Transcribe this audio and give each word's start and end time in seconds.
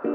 Hey, 0.00 0.08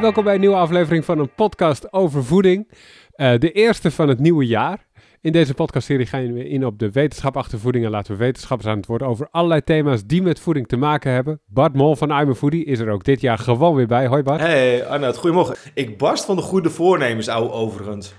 welkom 0.00 0.24
bij 0.24 0.34
een 0.34 0.40
nieuwe 0.40 0.56
aflevering 0.56 1.04
van 1.04 1.18
een 1.18 1.34
podcast 1.34 1.92
over 1.92 2.24
voeding. 2.24 2.68
Uh, 3.16 3.38
de 3.38 3.52
eerste 3.52 3.90
van 3.90 4.08
het 4.08 4.18
nieuwe 4.18 4.46
jaar. 4.46 4.86
In 5.20 5.32
deze 5.32 5.54
podcastserie 5.54 6.06
gaan 6.06 6.32
we 6.32 6.48
in 6.48 6.66
op 6.66 6.78
de 6.78 6.90
wetenschap 6.90 7.36
achter 7.36 7.58
voeding 7.58 7.84
en 7.84 7.90
laten 7.90 8.12
we 8.12 8.18
wetenschappers 8.18 8.68
aan 8.68 8.76
het 8.76 8.86
woord 8.86 9.02
over 9.02 9.28
allerlei 9.30 9.64
thema's 9.64 10.06
die 10.06 10.22
met 10.22 10.40
voeding 10.40 10.68
te 10.68 10.76
maken 10.76 11.12
hebben. 11.12 11.40
Bart 11.46 11.74
Mol 11.74 11.96
van 11.96 12.20
I'm 12.20 12.34
Foodie 12.34 12.64
is 12.64 12.78
er 12.78 12.90
ook 12.90 13.04
dit 13.04 13.20
jaar 13.20 13.38
gewoon 13.38 13.74
weer 13.74 13.86
bij. 13.86 14.06
Hoi 14.06 14.22
Bart. 14.22 14.40
Hey 14.40 14.86
Arnoud, 14.86 15.16
goedemorgen. 15.16 15.56
Ik 15.74 15.98
barst 15.98 16.24
van 16.24 16.36
de 16.36 16.42
goede 16.42 16.70
voornemens, 16.70 17.28
ouwe 17.28 17.50
overigens. 17.50 18.14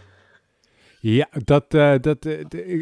Ja, 1.04 1.28
dat, 1.44 1.74
uh, 1.74 1.94
dat, 2.02 2.26
uh, 2.26 2.40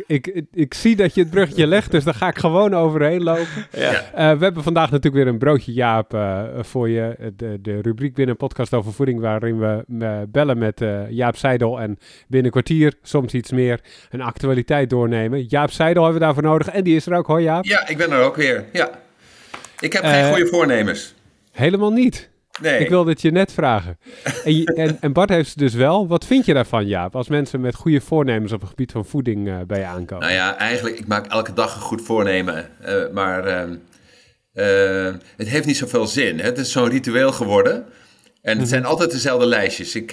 ik, 0.07 0.27
ik, 0.27 0.45
ik, 0.52 0.73
zie 0.73 0.95
dat 0.95 1.13
je 1.13 1.21
het 1.21 1.30
bruggetje 1.30 1.67
legt, 1.67 1.91
dus 1.91 2.03
daar 2.03 2.13
ga 2.13 2.27
ik 2.27 2.38
gewoon 2.38 2.73
overheen 2.73 3.23
lopen. 3.23 3.67
Ja. 3.71 3.91
Uh, 3.91 4.38
we 4.38 4.43
hebben 4.43 4.63
vandaag 4.63 4.91
natuurlijk 4.91 5.23
weer 5.23 5.34
een 5.34 5.39
broodje 5.39 5.73
Jaap 5.73 6.17
voor 6.59 6.90
je. 6.90 7.34
De, 7.35 7.62
de 7.62 7.81
rubriek 7.81 8.13
binnen 8.13 8.29
een 8.40 8.48
podcast 8.48 8.73
over 8.73 8.93
voeding, 8.93 9.20
waarin 9.20 9.59
we 9.59 9.84
bellen 10.29 10.57
met 10.57 10.81
Jaap 11.09 11.35
Seidel 11.35 11.79
en 11.79 11.98
binnen 12.27 12.45
een 12.45 12.52
kwartier, 12.52 12.93
soms 13.02 13.34
iets 13.34 13.52
meer, 13.52 13.79
een 14.09 14.21
actualiteit 14.21 14.90
doornemen. 14.90 15.43
Jaap 15.43 15.71
Seidel 15.71 16.04
hebben 16.04 16.20
we 16.20 16.26
daarvoor 16.26 16.43
nodig 16.43 16.67
en 16.67 16.84
die 16.84 16.95
is 16.95 17.05
er 17.05 17.17
ook. 17.17 17.27
Hoi 17.27 17.43
Jaap. 17.43 17.65
Ja, 17.65 17.88
ik 17.88 17.98
ben 17.98 18.12
er 18.12 18.23
ook 18.23 18.35
weer. 18.35 18.65
Ja. 18.73 18.90
Ik 19.79 19.93
heb 19.93 20.04
geen 20.04 20.26
goede 20.26 20.48
voornemens. 20.48 21.15
Helemaal 21.51 21.91
niet. 21.91 22.28
Nee. 22.62 22.80
Ik 22.80 22.90
wilde 22.90 23.09
het 23.09 23.22
je 23.22 23.31
net 23.31 23.52
vragen. 23.52 23.98
En, 24.44 24.63
en, 24.63 24.98
en, 25.02 25.13
Bart 25.13 25.30
heeft 25.30 25.49
ze 25.49 25.58
dus 25.58 25.73
wel. 25.73 26.08
Wat 26.08 26.26
vind 26.26 26.45
je 26.45 26.54
daarvan, 26.54 26.88
Jaap, 26.88 27.16
als 27.16 27.27
mensen 27.27 27.62
met 27.62 27.76
goede 27.76 28.02
voornemens 28.02 28.52
op 28.52 28.59
het 28.59 28.70
gebied 28.70 28.91
van 28.91 29.05
voeding 29.05 29.48
uh, 29.48 29.58
bij 29.68 29.80
je 29.80 29.85
aankomen? 29.85 30.26
Nou 30.26 30.38
ja, 30.38 30.57
eigenlijk, 30.57 30.99
ik 30.99 31.07
maak 31.07 31.27
elke 31.27 31.54
dag 31.54 31.76
een 31.76 31.82
goed 31.82 32.01
voornemen. 32.01 32.70
Uh, 32.85 33.10
maar 33.13 33.48
uh, 34.54 35.13
het 35.38 35.48
heeft 35.48 35.66
niet 35.66 35.77
zoveel 35.77 36.07
zin. 36.07 36.40
Hè? 36.40 36.46
Het 36.46 36.57
is 36.57 36.71
zo'n 36.71 36.90
ritueel 36.90 37.32
geworden. 37.32 37.74
En 37.74 37.84
het 38.41 38.54
mm 38.54 38.60
-hmm. 38.60 38.68
zijn 38.68 38.85
altijd 38.85 39.12
dezelfde 39.12 39.46
lijstjes. 39.46 39.96
Ik, 39.96 40.12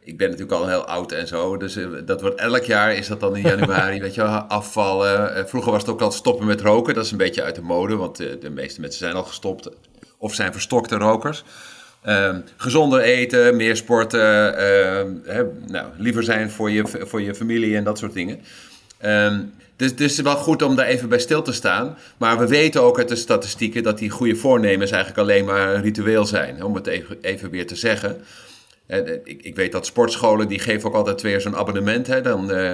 ik 0.00 0.18
ben 0.18 0.30
natuurlijk 0.30 0.60
al 0.60 0.68
heel 0.68 0.84
oud 0.84 1.12
en 1.12 1.26
zo. 1.26 1.56
Dus 1.56 1.78
dat 2.04 2.20
wordt 2.20 2.40
elk 2.40 2.64
jaar 2.64 2.94
is 2.94 3.06
dat 3.06 3.20
dan 3.20 3.36
in 3.36 3.42
januari, 3.42 4.00
weet 4.02 4.14
je 4.14 4.22
afvallen. 4.24 5.48
vroeger 5.48 5.72
was 5.72 5.80
het 5.80 5.90
ook 5.90 6.00
al 6.00 6.12
stoppen 6.12 6.46
met 6.46 6.60
roken. 6.60 6.94
Dat 6.94 7.04
is 7.04 7.10
een 7.10 7.16
beetje 7.16 7.42
uit 7.42 7.54
de 7.54 7.62
mode, 7.62 7.96
want 7.96 8.16
de 8.16 8.50
meeste 8.50 8.80
mensen 8.80 8.98
zijn 8.98 9.14
al 9.14 9.24
gestopt 9.24 9.70
of 10.18 10.34
zijn 10.34 10.52
verstokte 10.52 10.96
rokers. 10.96 11.44
Uh, 12.06 12.36
gezonder 12.56 13.00
eten, 13.00 13.56
meer 13.56 13.76
sporten, 13.76 14.54
uh, 15.26 15.40
nou, 15.66 15.86
liever 15.96 16.22
zijn 16.22 16.50
voor 16.50 16.70
je, 16.70 16.82
voor 16.86 17.22
je 17.22 17.34
familie 17.34 17.76
en 17.76 17.84
dat 17.84 17.98
soort 17.98 18.12
dingen. 18.12 18.40
Uh, 19.04 19.38
dus, 19.76 19.96
dus 19.96 20.10
het 20.10 20.18
is 20.18 20.20
wel 20.20 20.36
goed 20.36 20.62
om 20.62 20.76
daar 20.76 20.86
even 20.86 21.08
bij 21.08 21.18
stil 21.18 21.42
te 21.42 21.52
staan. 21.52 21.96
Maar 22.16 22.38
we 22.38 22.46
weten 22.46 22.82
ook 22.82 22.98
uit 22.98 23.08
de 23.08 23.16
statistieken 23.16 23.82
dat 23.82 23.98
die 23.98 24.10
goede 24.10 24.36
voornemens 24.36 24.90
eigenlijk 24.90 25.20
alleen 25.20 25.44
maar 25.44 25.80
ritueel 25.80 26.24
zijn. 26.24 26.64
Om 26.64 26.74
het 26.74 26.86
even, 27.20 27.50
weer 27.50 27.66
te 27.66 27.76
zeggen. 27.76 28.20
Ik, 29.24 29.42
ik, 29.42 29.56
weet 29.56 29.72
dat 29.72 29.86
sportscholen 29.86 30.48
die 30.48 30.58
geven 30.58 30.88
ook 30.88 30.94
altijd 30.94 31.22
weer 31.22 31.40
zo'n 31.40 31.56
abonnement. 31.56 32.06
Hè. 32.06 32.20
Dan, 32.20 32.50
uh, 32.50 32.72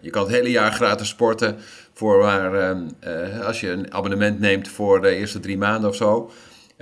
je 0.00 0.10
kan 0.10 0.22
het 0.22 0.32
hele 0.32 0.50
jaar 0.50 0.72
gratis 0.72 1.08
sporten. 1.08 1.56
Voor 1.92 2.18
waar, 2.18 2.54
ehm, 2.54 2.82
als 3.42 3.60
je 3.60 3.70
een 3.70 3.92
abonnement 3.92 4.40
neemt 4.40 4.68
voor 4.68 5.00
de 5.00 5.14
eerste 5.14 5.40
drie 5.40 5.58
maanden 5.58 5.90
of 5.90 5.96
zo. 5.96 6.30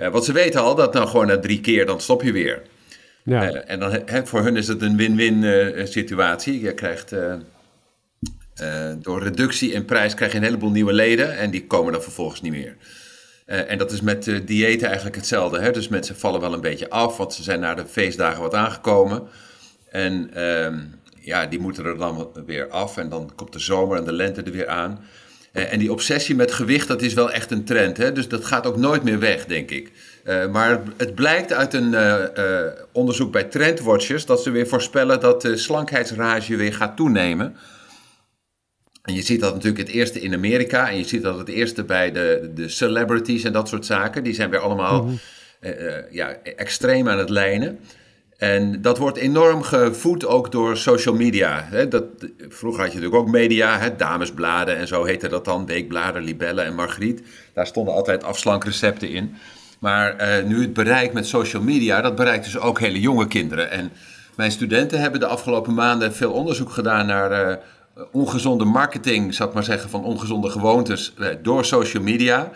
Uh, 0.01 0.07
want 0.07 0.25
ze 0.25 0.33
weten 0.33 0.61
al 0.61 0.75
dat 0.75 0.93
nou 0.93 1.07
gewoon 1.07 1.27
na 1.27 1.39
drie 1.39 1.61
keer, 1.61 1.85
dan 1.85 2.01
stop 2.01 2.21
je 2.21 2.31
weer. 2.31 2.61
Ja. 3.23 3.51
Uh, 3.51 3.61
en 3.65 3.79
dan, 3.79 3.99
he, 4.05 4.25
voor 4.25 4.43
hun 4.43 4.55
is 4.55 4.67
het 4.67 4.81
een 4.81 4.97
win-win 4.97 5.43
uh, 5.43 5.85
situatie. 5.85 6.61
Je 6.61 6.73
krijgt 6.73 7.15
door 9.01 9.23
reductie 9.23 9.71
in 9.71 9.85
prijs 9.85 10.13
krijg 10.13 10.31
je 10.31 10.37
een 10.37 10.43
heleboel 10.43 10.69
nieuwe 10.69 10.93
leden 10.93 11.37
en 11.37 11.51
die 11.51 11.67
komen 11.67 11.93
dan 11.93 12.01
vervolgens 12.01 12.41
niet 12.41 12.51
meer. 12.51 12.75
en 13.45 13.77
dat 13.77 13.91
is 13.91 14.01
met 14.01 14.27
uh, 14.27 14.39
diëten 14.45 14.87
eigenlijk 14.87 15.15
hetzelfde. 15.15 15.59
Hè? 15.59 15.71
Dus 15.71 15.87
mensen 15.87 16.15
vallen 16.15 16.41
wel 16.41 16.53
een 16.53 16.61
beetje 16.61 16.89
af, 16.89 17.17
want 17.17 17.33
ze 17.33 17.43
zijn 17.43 17.59
na 17.59 17.73
de 17.73 17.85
feestdagen 17.85 18.41
wat 18.41 18.53
aangekomen. 18.53 19.27
En 19.89 20.33
ehm, 20.33 20.79
ja, 21.19 21.45
die 21.45 21.59
moeten 21.59 21.85
er 21.85 21.97
dan 21.97 22.31
weer 22.45 22.67
af 22.67 22.97
en 22.97 23.09
dan 23.09 23.31
komt 23.35 23.53
de 23.53 23.59
zomer 23.59 23.97
en 23.97 24.05
de 24.05 24.13
lente 24.13 24.41
er 24.41 24.51
weer 24.51 24.67
aan. 24.67 24.99
Uh, 25.53 25.73
en 25.73 25.79
die 25.79 25.91
obsessie 25.91 26.35
met 26.35 26.51
gewicht, 26.51 26.87
dat 26.87 27.01
is 27.01 27.13
wel 27.13 27.31
echt 27.31 27.51
een 27.51 27.63
trend. 27.63 27.97
Hè? 27.97 28.11
Dus 28.11 28.27
dat 28.27 28.45
gaat 28.45 28.65
ook 28.65 28.77
nooit 28.77 29.03
meer 29.03 29.19
weg, 29.19 29.45
denk 29.45 29.71
ik. 29.71 29.91
Uh, 30.25 30.47
maar 30.47 30.81
het 30.97 31.15
blijkt 31.15 31.53
uit 31.53 31.73
een 31.73 31.91
uh, 31.93 32.65
onderzoek 32.91 33.31
bij 33.31 33.43
Trendwatchers 33.43 34.25
dat 34.25 34.43
ze 34.43 34.49
weer 34.49 34.67
voorspellen 34.67 35.19
dat 35.19 35.41
de 35.41 35.57
slankheidsrage 35.57 36.55
weer 36.55 36.73
gaat 36.73 36.95
toenemen. 36.95 37.55
En 39.01 39.13
je 39.13 39.21
ziet 39.21 39.39
dat 39.39 39.53
natuurlijk 39.53 39.87
het 39.87 39.95
eerste 39.95 40.19
in 40.19 40.33
Amerika 40.33 40.89
en 40.89 40.97
je 40.97 41.03
ziet 41.03 41.21
dat 41.21 41.37
het 41.37 41.49
eerste 41.49 41.83
bij 41.83 42.11
de, 42.11 42.51
de 42.55 42.69
celebrities 42.69 43.43
en 43.43 43.53
dat 43.53 43.67
soort 43.67 43.85
zaken. 43.85 44.23
Die 44.23 44.33
zijn 44.33 44.49
weer 44.49 44.59
allemaal 44.59 45.03
mm 45.03 45.19
-hmm. 45.61 46.05
ja, 46.09 46.37
extreem 46.43 47.09
aan 47.09 47.17
het 47.17 47.29
lijnen. 47.29 47.79
En 48.41 48.81
dat 48.81 48.97
wordt 48.97 49.17
enorm 49.17 49.61
gevoed 49.61 50.25
ook 50.25 50.51
door 50.51 50.77
social 50.77 51.15
media. 51.15 51.67
Dat, 51.89 52.03
vroeger 52.49 52.81
had 52.81 52.91
je 52.91 52.97
natuurlijk 52.97 53.23
ook 53.23 53.31
media, 53.31 53.77
hè, 53.77 53.95
damesbladen 53.95 54.77
en 54.77 54.87
zo 54.87 55.03
heette 55.03 55.27
dat 55.27 55.45
dan. 55.45 55.65
Weekbladen, 55.65 56.23
Libelle 56.23 56.61
en 56.61 56.75
Margriet. 56.75 57.23
Daar 57.53 57.67
stonden 57.67 57.93
altijd 57.93 58.23
afslankrecepten 58.23 59.09
in. 59.09 59.35
Maar 59.79 60.15
uh, 60.39 60.47
nu 60.47 60.61
het 60.61 60.73
bereik 60.73 61.13
met 61.13 61.27
social 61.27 61.61
media, 61.61 62.01
dat 62.01 62.15
bereikt 62.15 62.43
dus 62.43 62.57
ook 62.57 62.79
hele 62.79 62.99
jonge 62.99 63.27
kinderen. 63.27 63.71
En 63.71 63.91
mijn 64.35 64.51
studenten 64.51 64.99
hebben 64.99 65.19
de 65.19 65.25
afgelopen 65.25 65.73
maanden 65.73 66.13
veel 66.13 66.31
onderzoek 66.31 66.71
gedaan 66.71 67.05
naar 67.05 67.49
uh, 67.49 67.55
ongezonde 68.11 68.65
marketing, 68.65 69.33
zou 69.33 69.49
ik 69.49 69.55
maar 69.55 69.63
zeggen, 69.63 69.89
van 69.89 70.03
ongezonde 70.03 70.49
gewoontes 70.49 71.13
uh, 71.17 71.27
door 71.41 71.65
social 71.65 72.03
media. 72.03 72.51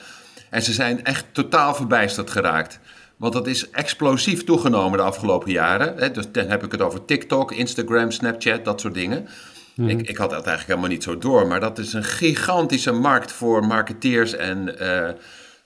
En 0.50 0.62
ze 0.62 0.74
zijn 0.74 1.04
echt 1.04 1.26
totaal 1.32 1.76
verbijsterd 1.76 2.30
geraakt. 2.30 2.80
Want 3.18 3.34
dat 3.34 3.48
is 3.48 3.70
explosief 3.70 4.44
toegenomen 4.44 4.98
de 4.98 5.04
afgelopen 5.04 5.52
jaren. 5.52 6.14
Dus 6.14 6.32
dan 6.32 6.48
heb 6.48 6.64
ik 6.64 6.72
het 6.72 6.82
over 6.82 7.06
TikTok, 7.06 7.52
Instagram, 7.52 8.12
Snapchat, 8.12 8.66
dat 8.66 8.82
soort 8.82 8.94
dingen. 8.94 9.28
Mhm. 9.76 9.90
Ik, 9.90 10.10
ik, 10.10 10.18
had 10.18 10.30
dat 10.30 10.46
eigenlijk 10.46 10.68
helemaal 10.68 10.90
niet 10.90 11.04
zo 11.04 11.18
door. 11.18 11.48
Maar 11.48 11.60
dat 11.60 11.78
is 11.78 11.94
een 11.94 12.04
gigantische 12.04 12.92
markt 12.92 13.32
voor 13.32 13.66
marketeers 13.66 14.36
en 14.36 14.76
uh, 14.82 15.08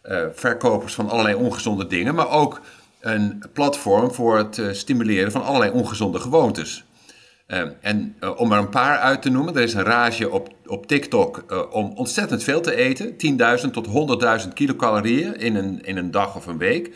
uh, 0.03 0.25
verkopers 0.33 0.93
van 0.93 1.09
allerlei 1.09 1.35
ongezonde 1.35 1.87
dingen. 1.87 2.15
Maar 2.15 2.29
ook 2.29 2.61
een 2.99 3.43
platform 3.53 4.11
voor 4.11 4.37
het 4.37 4.57
uh, 4.57 4.71
stimuleren 4.71 5.31
van 5.31 5.43
allerlei 5.43 5.71
ongezonde 5.71 6.19
gewoontes. 6.19 6.83
en 7.81 8.15
om 8.35 8.51
er 8.51 8.57
een 8.57 8.69
paar 8.69 8.97
uit 8.97 9.21
te 9.21 9.29
noemen, 9.29 9.55
er 9.55 9.61
is 9.61 9.73
een 9.73 9.83
rage 9.83 10.29
op, 10.29 10.49
op 10.65 10.87
TikTok 10.87 11.43
om 11.71 11.91
ontzettend 11.95 12.43
veel 12.43 12.61
te 12.61 12.75
eten. 12.75 13.15
10.000 13.65 13.71
tot 13.71 13.87
100.000 14.43 14.53
kilocalorieën 14.53 15.35
in 15.35 15.55
een, 15.55 15.81
in 15.81 15.97
een 15.97 16.11
dag 16.11 16.35
of 16.35 16.45
een 16.45 16.57
week. 16.57 16.95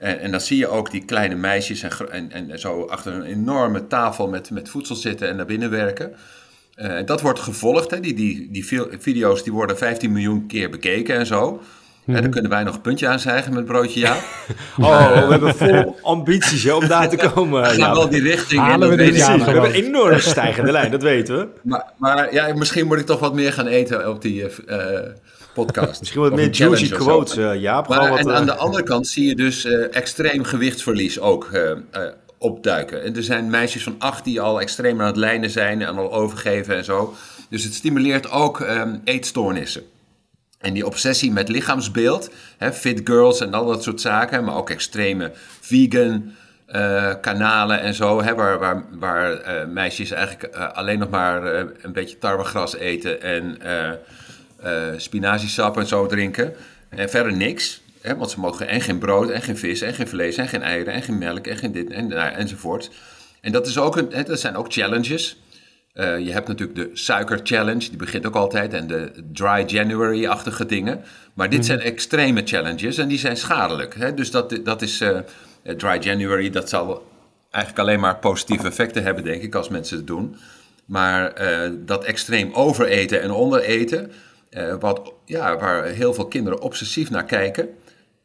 En, 0.00 0.20
en, 0.20 0.30
dan 0.30 0.40
zie 0.40 0.58
je 0.58 0.68
ook 0.68 0.90
die 0.90 1.04
kleine 1.04 1.34
meisjes 1.34 1.82
en, 1.82 2.10
en, 2.10 2.50
en, 2.50 2.58
zo 2.58 2.84
achter 2.84 3.12
een 3.14 3.22
enorme 3.22 3.86
tafel 3.86 4.28
met, 4.28 4.50
met 4.50 4.68
voedsel 4.68 4.94
zitten 4.94 5.28
en 5.28 5.36
naar 5.36 5.46
binnen 5.46 5.70
werken. 5.70 6.12
Uh, 6.76 6.98
dat 7.04 7.20
wordt 7.20 7.40
gevolgd. 7.40 7.90
Hè. 7.90 8.00
Die, 8.00 8.14
die, 8.14 8.48
die 8.50 8.64
video's 8.98 9.42
die 9.42 9.52
worden 9.52 9.78
15 9.78 10.12
miljoen 10.12 10.46
keer 10.46 10.70
bekeken 10.70 11.16
en 11.16 11.26
zo. 11.26 11.62
En 12.06 12.22
dan 12.22 12.30
kunnen 12.30 12.50
wij 12.50 12.62
nog 12.62 12.74
een 12.74 12.80
puntje 12.80 13.08
aanzeigen 13.08 13.54
met 13.54 13.64
broodje 13.64 14.00
ja. 14.00 14.14
oh, 14.78 15.26
we 15.26 15.30
hebben 15.30 15.54
vol 15.54 15.98
ambities 16.02 16.70
om 16.70 16.88
daar 16.88 17.08
te 17.08 17.16
komen. 17.16 17.62
We 17.62 17.68
gaan 17.68 17.78
ja. 17.78 17.92
wel 17.92 18.08
die 18.08 18.22
richting 18.22 18.60
Halen 18.60 18.90
in. 18.90 18.96
We, 18.96 19.12
we 19.12 19.22
hebben 19.22 19.64
een 19.64 19.72
enorm 19.72 20.18
stijgende 20.18 20.72
lijn, 20.72 20.90
dat 20.90 21.02
weten 21.02 21.36
we. 21.36 21.48
Maar, 21.62 21.92
maar 21.96 22.34
ja, 22.34 22.54
misschien 22.54 22.86
moet 22.86 22.98
ik 22.98 23.06
toch 23.06 23.20
wat 23.20 23.34
meer 23.34 23.52
gaan 23.52 23.66
eten 23.66 24.08
op 24.08 24.22
die... 24.22 24.44
Uh, 24.66 24.78
podcast. 25.64 25.98
Misschien 26.00 26.20
wat 26.20 26.34
meer 26.34 26.50
juicy 26.50 26.88
quotes, 26.88 27.36
uh, 27.36 27.60
Jaap. 27.60 27.88
Maar, 27.88 28.10
wat, 28.10 28.18
en 28.18 28.34
aan 28.34 28.46
de 28.46 28.54
andere 28.54 28.82
kant 28.82 29.06
zie 29.06 29.26
je 29.26 29.34
dus 29.34 29.64
uh, 29.64 29.96
extreem 29.96 30.44
gewichtsverlies 30.44 31.20
ook 31.20 31.50
opduiken. 32.38 33.02
En 33.02 33.16
er 33.16 33.22
zijn 33.22 33.50
meisjes 33.50 33.82
van 33.82 33.94
acht 33.98 34.24
die 34.24 34.40
al 34.40 34.60
extreem 34.60 35.00
aan 35.00 35.06
het 35.06 35.16
lijnen 35.16 35.50
zijn 35.50 35.82
en 35.82 35.96
al 35.96 36.12
overgeven 36.12 36.76
en 36.76 36.84
zo. 36.84 37.14
Dus 37.48 37.64
het 37.64 37.74
stimuleert 37.74 38.30
ook 38.30 38.60
um, 38.60 39.00
eetstoornissen. 39.04 39.82
En 40.58 40.72
die 40.74 40.86
obsessie 40.86 41.32
met 41.32 41.48
lichaamsbeeld, 41.48 42.30
hè, 42.58 42.72
fit 42.72 43.00
girls 43.04 43.40
en 43.40 43.54
al 43.54 43.66
dat 43.66 43.82
soort 43.82 44.00
zaken, 44.00 44.44
maar 44.44 44.54
ook 44.54 44.70
extreme 44.70 45.32
vegan 45.60 46.32
kanalen 47.20 47.80
en 47.80 47.94
zo, 47.94 48.22
hè, 48.22 48.34
waar, 48.34 48.58
waar, 48.58 48.84
waar 48.90 49.68
meisjes 49.68 50.10
eigenlijk 50.10 50.56
alleen 50.56 50.98
nog 50.98 51.10
maar 51.10 51.44
een 51.82 51.92
beetje 51.92 52.18
tarwegras 52.18 52.76
eten 52.76 53.22
en 53.22 53.58
uh, 54.64 54.86
spinaziesap 54.96 55.76
en 55.76 55.86
zo 55.86 56.06
drinken. 56.06 56.54
En 56.88 57.10
verder 57.10 57.32
niks. 57.32 57.80
Hè, 58.00 58.16
want 58.16 58.30
ze 58.30 58.40
mogen 58.40 58.68
en 58.68 58.80
geen 58.80 58.98
brood, 58.98 59.30
en 59.30 59.42
geen 59.42 59.58
vis, 59.58 59.80
en 59.80 59.94
geen 59.94 60.08
vlees, 60.08 60.36
en 60.36 60.48
geen 60.48 60.62
eieren, 60.62 60.92
en 60.92 61.02
geen 61.02 61.18
melk, 61.18 61.46
en 61.46 61.56
geen 61.56 61.72
dit, 61.72 61.90
en, 61.90 62.08
nou, 62.08 62.32
enzovoort. 62.32 62.90
En 63.40 63.52
dat, 63.52 63.66
is 63.66 63.78
ook 63.78 63.96
een, 63.96 64.06
hè, 64.10 64.22
dat 64.22 64.40
zijn 64.40 64.56
ook 64.56 64.72
challenges. 64.72 65.40
Uh, 65.94 66.18
je 66.18 66.32
hebt 66.32 66.48
natuurlijk 66.48 66.78
de 66.78 66.90
suiker 66.92 67.40
challenge, 67.42 67.88
die 67.88 67.96
begint 67.96 68.26
ook 68.26 68.34
altijd, 68.34 68.74
en 68.74 68.86
de 68.86 69.10
dry 69.32 69.64
January-achtige 69.66 70.66
dingen. 70.66 71.04
Maar 71.34 71.50
dit 71.50 71.58
mm. 71.58 71.64
zijn 71.64 71.80
extreme 71.80 72.42
challenges 72.44 72.98
en 72.98 73.08
die 73.08 73.18
zijn 73.18 73.36
schadelijk. 73.36 73.94
Hè? 73.94 74.14
Dus 74.14 74.30
dat, 74.30 74.60
dat 74.64 74.82
is 74.82 75.00
uh, 75.00 75.18
dry 75.62 75.98
January, 76.00 76.50
dat 76.50 76.68
zal 76.68 77.08
eigenlijk 77.50 77.88
alleen 77.88 78.00
maar 78.00 78.16
positieve 78.16 78.66
effecten 78.66 79.02
hebben, 79.02 79.24
denk 79.24 79.42
ik, 79.42 79.54
als 79.54 79.68
mensen 79.68 79.96
het 79.96 80.06
doen. 80.06 80.36
Maar 80.84 81.32
dat 81.86 82.04
extreem 82.04 82.52
overeten 82.52 83.22
en 83.22 83.30
ondereten, 83.30 84.12
wat, 84.80 85.12
ja, 85.24 85.58
waar 85.58 85.84
heel 85.84 86.14
veel 86.14 86.26
kinderen 86.26 86.60
obsessief 86.60 87.10
naar 87.10 87.24
kijken, 87.24 87.68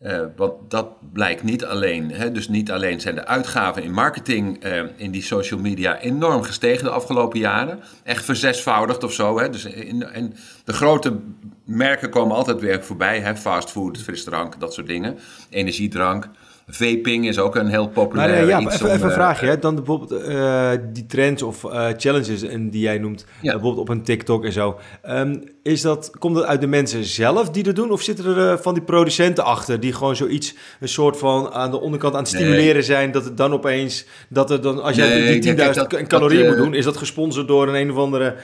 uh, 0.02 0.22
want 0.36 0.54
dat 0.68 0.88
blijkt 1.14 1.44
niet 1.44 1.66
alleen. 1.66 2.12
Hè, 2.12 2.32
dus 2.32 2.48
niet 2.48 2.72
alleen 2.72 3.02
zijn 3.02 3.16
de 3.16 3.26
uitgaven 3.26 3.84
in 3.84 3.92
marketing 3.92 4.66
uh, 4.66 4.82
in 4.96 5.12
die 5.12 5.22
social 5.22 5.60
media 5.60 6.00
enorm 6.00 6.44
gestegen 6.44 6.84
de 6.84 6.90
afgelopen 6.90 7.40
jaren. 7.40 7.80
Echt 8.04 8.26
verzesvoudigd 8.26 9.04
of 9.04 9.14
zo. 9.14 9.40
Hè. 9.40 9.50
Dus 9.50 9.66
in, 9.66 10.04
en 10.04 10.34
de 10.64 10.74
grote 10.74 11.20
merken 11.66 12.10
komen 12.10 12.36
altijd 12.36 12.60
weer 12.60 12.84
voorbij. 12.84 13.20
Hè, 13.20 13.36
fastfood, 13.36 13.98
frisdrank, 13.98 14.60
dat 14.60 14.74
soort 14.74 14.88
dingen. 14.88 15.20
Energiedrank. 15.50 16.30
Vaping 16.68 17.28
is 17.28 17.40
ook 17.40 17.56
een 17.56 17.68
heel 17.68 17.88
populair 17.88 18.30
maar, 18.30 18.42
uh, 18.44 18.50
ja, 18.50 18.60
iets. 18.60 18.74
Even, 18.74 18.92
even 18.92 19.06
een 19.06 19.12
vraagje. 19.12 19.60
Dan 19.60 19.76
bijvoorbeeld 19.76 20.12
uh, 20.12 20.70
die 20.94 21.06
trends 21.06 21.44
of 21.44 21.64
uh, 21.64 21.88
challenges 21.98 22.42
die 22.42 22.80
jij 22.80 22.98
noemt, 22.98 23.26
ja. 23.42 23.52
bijvoorbeeld 23.52 23.82
op 23.82 23.90
een 23.90 24.04
TikTok 24.04 24.46
en 24.46 24.52
zo. 24.52 24.80
Um, 25.10 25.44
is 25.64 25.82
dat, 25.82 26.12
komt 26.20 26.36
dat 26.36 26.46
uit 26.46 26.62
de 26.62 26.68
mensen 26.68 27.04
zelf 27.04 27.50
die 27.50 27.64
dat 27.64 27.76
doen? 27.76 27.92
Of 27.92 28.02
zitten 28.02 28.38
er 28.38 28.60
van 28.60 28.74
die 28.74 28.84
producenten 28.84 29.44
achter 29.44 29.80
die 29.80 29.94
gewoon 29.94 30.16
zoiets, 30.16 30.56
een 30.80 30.88
soort 30.88 31.18
van 31.18 31.52
aan 31.52 31.72
de 31.72 31.80
onderkant 31.80 32.14
aan 32.14 32.20
het 32.20 32.30
stimuleren 32.30 32.74
nee. 32.74 32.82
zijn, 32.82 33.12
dat 33.12 33.24
het 33.24 33.38
dan 33.38 33.54
opeens, 33.54 34.06
dat 34.30 34.52
er 34.52 34.62
dan, 34.62 34.82
als 34.82 34.96
je 34.96 35.02
nee, 35.02 35.40
die 35.40 35.56
10.000 36.02 36.08
calorieën 36.08 36.48
moet 36.48 36.58
doen, 36.58 36.74
is 36.74 36.86
dat 36.86 36.98
gesponsord 36.98 37.48
door 37.48 37.68
een 37.68 37.76
een 37.76 37.92
of 37.92 37.98
andere, 37.98 38.36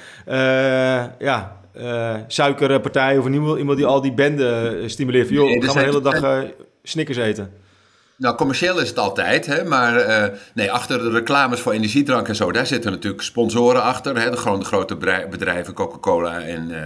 ja, 1.19 1.60
uh, 1.77 2.15
suikerpartij 2.27 3.17
of 3.17 3.27
iemand, 3.27 3.59
iemand 3.59 3.77
die 3.77 3.87
al 3.87 4.01
die 4.01 4.13
benden 4.13 4.89
stimuleert. 4.89 5.27
Van, 5.27 5.35
joh, 5.35 5.45
nee, 5.45 5.61
gaan 5.61 5.73
we 5.73 5.79
de 5.79 5.85
hele 5.85 6.01
dag 6.01 6.23
uh, 6.23 6.49
snickers 6.83 7.17
eten. 7.17 7.51
Nou, 8.17 8.35
commercieel 8.35 8.79
is 8.79 8.89
het 8.89 8.97
altijd, 8.97 9.45
hè, 9.45 9.63
maar 9.63 10.07
uh, 10.07 10.37
nee, 10.53 10.71
achter 10.71 10.99
de 10.99 11.09
reclames 11.09 11.59
voor 11.59 11.71
energiedrank 11.71 12.27
en 12.27 12.35
zo, 12.35 12.51
daar 12.51 12.67
zitten 12.67 12.91
natuurlijk 12.91 13.21
sponsoren 13.21 13.83
achter. 13.83 14.17
Hè, 14.17 14.29
de, 14.29 14.37
gewoon 14.37 14.59
de 14.59 14.65
grote 14.65 14.97
bedrijven, 15.29 15.73
Coca-Cola 15.73 16.41
en, 16.41 16.69
uh, 16.69 16.85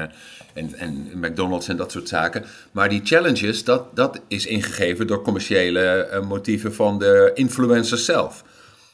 en, 0.53 0.73
en 0.75 1.09
McDonald's 1.13 1.67
en 1.67 1.77
dat 1.77 1.91
soort 1.91 2.07
zaken. 2.07 2.45
Maar 2.71 2.89
die 2.89 3.01
challenges, 3.03 3.63
dat, 3.63 3.95
dat 3.95 4.21
is 4.27 4.45
ingegeven 4.45 5.07
door 5.07 5.21
commerciële 5.21 6.09
uh, 6.13 6.27
motieven 6.27 6.73
van 6.73 6.99
de 6.99 7.31
influencers 7.33 8.05
zelf. 8.05 8.43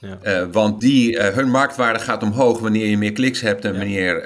Ja. 0.01 0.49
want 0.49 0.81
die, 0.81 1.21
hun 1.21 1.49
marktwaarde 1.49 1.99
gaat 1.99 2.23
omhoog 2.23 2.59
wanneer 2.59 2.85
je 2.85 2.97
meer 2.97 3.11
kliks 3.11 3.41
hebt 3.41 3.65
en 3.65 3.73
ja. 3.73 3.77
wanneer 3.77 4.23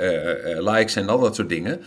likes 0.62 0.96
en 0.96 1.10
al 1.10 1.20
dat 1.20 1.36
soort 1.36 1.50
dingen. 1.50 1.82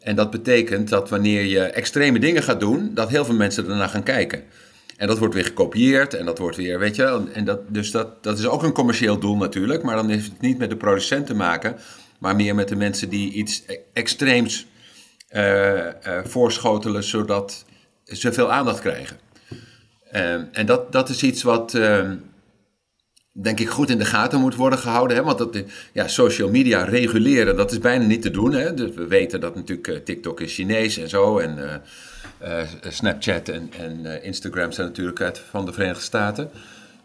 En 0.00 0.16
dat 0.16 0.30
betekent 0.30 0.88
dat 0.88 1.08
wanneer 1.08 1.44
je 1.44 1.60
extreme 1.60 2.18
dingen 2.18 2.42
gaat 2.42 2.60
doen, 2.60 2.90
dat 2.94 3.08
heel 3.08 3.24
veel 3.24 3.34
mensen 3.34 3.68
ernaar 3.70 3.88
gaan 3.88 4.02
kijken. 4.02 4.42
En 4.96 5.06
dat 5.06 5.18
wordt 5.18 5.34
weer 5.34 5.44
gekopieerd 5.44 6.14
en 6.14 6.24
dat 6.24 6.38
wordt 6.38 6.56
weer, 6.56 6.78
weet 6.78 6.96
je, 6.96 7.22
en 7.32 7.44
dat, 7.44 7.60
dus 7.68 7.90
dat, 7.90 8.22
dat 8.22 8.38
is 8.38 8.46
ook 8.46 8.62
een 8.62 8.72
commercieel 8.72 9.18
doel 9.18 9.36
natuurlijk, 9.36 9.82
maar 9.82 9.96
dan 9.96 10.08
heeft 10.08 10.26
het 10.26 10.40
niet 10.40 10.58
met 10.58 10.70
de 10.70 10.76
producent 10.76 11.26
te 11.26 11.34
maken, 11.34 11.76
maar 12.18 12.36
meer 12.36 12.54
met 12.54 12.68
de 12.68 12.76
mensen 12.76 13.08
die 13.08 13.32
iets 13.32 13.62
e-, 13.66 13.76
extreems 13.92 14.66
voorschotelen, 16.24 17.04
zodat 17.04 17.64
ze 18.04 18.32
veel 18.32 18.52
aandacht 18.52 18.80
krijgen. 18.80 19.16
Uh, 20.12 20.34
en 20.52 20.66
dat, 20.66 20.92
dat 20.92 21.08
is 21.08 21.22
iets 21.22 21.42
wat, 21.42 21.74
ehm, 21.74 22.16
denk 23.36 23.60
ik, 23.60 23.68
goed 23.68 23.90
in 23.90 23.98
de 23.98 24.04
gaten 24.04 24.40
moet 24.40 24.54
worden 24.54 24.78
gehouden. 24.78 25.16
Hè? 25.16 25.22
Want 25.22 25.38
dat, 25.38 25.62
ja, 25.92 26.08
social 26.08 26.50
media 26.50 26.84
reguleren, 26.84 27.56
dat 27.56 27.72
is 27.72 27.78
bijna 27.78 28.04
niet 28.04 28.22
te 28.22 28.30
doen. 28.30 28.52
Hè? 28.52 28.74
Dus 28.74 28.94
we 28.94 29.06
weten 29.06 29.40
dat 29.40 29.54
natuurlijk 29.54 30.04
TikTok 30.04 30.40
is 30.40 30.54
Chinees 30.54 30.98
en 30.98 31.08
zo. 31.08 31.38
En 31.38 31.58
uh, 32.42 32.58
Snapchat 32.88 33.48
en, 33.48 33.70
en 33.78 34.22
Instagram 34.22 34.72
zijn 34.72 34.86
natuurlijk 34.86 35.20
uit 35.20 35.38
van 35.50 35.64
de 35.64 35.72
Verenigde 35.72 36.02
Staten. 36.02 36.50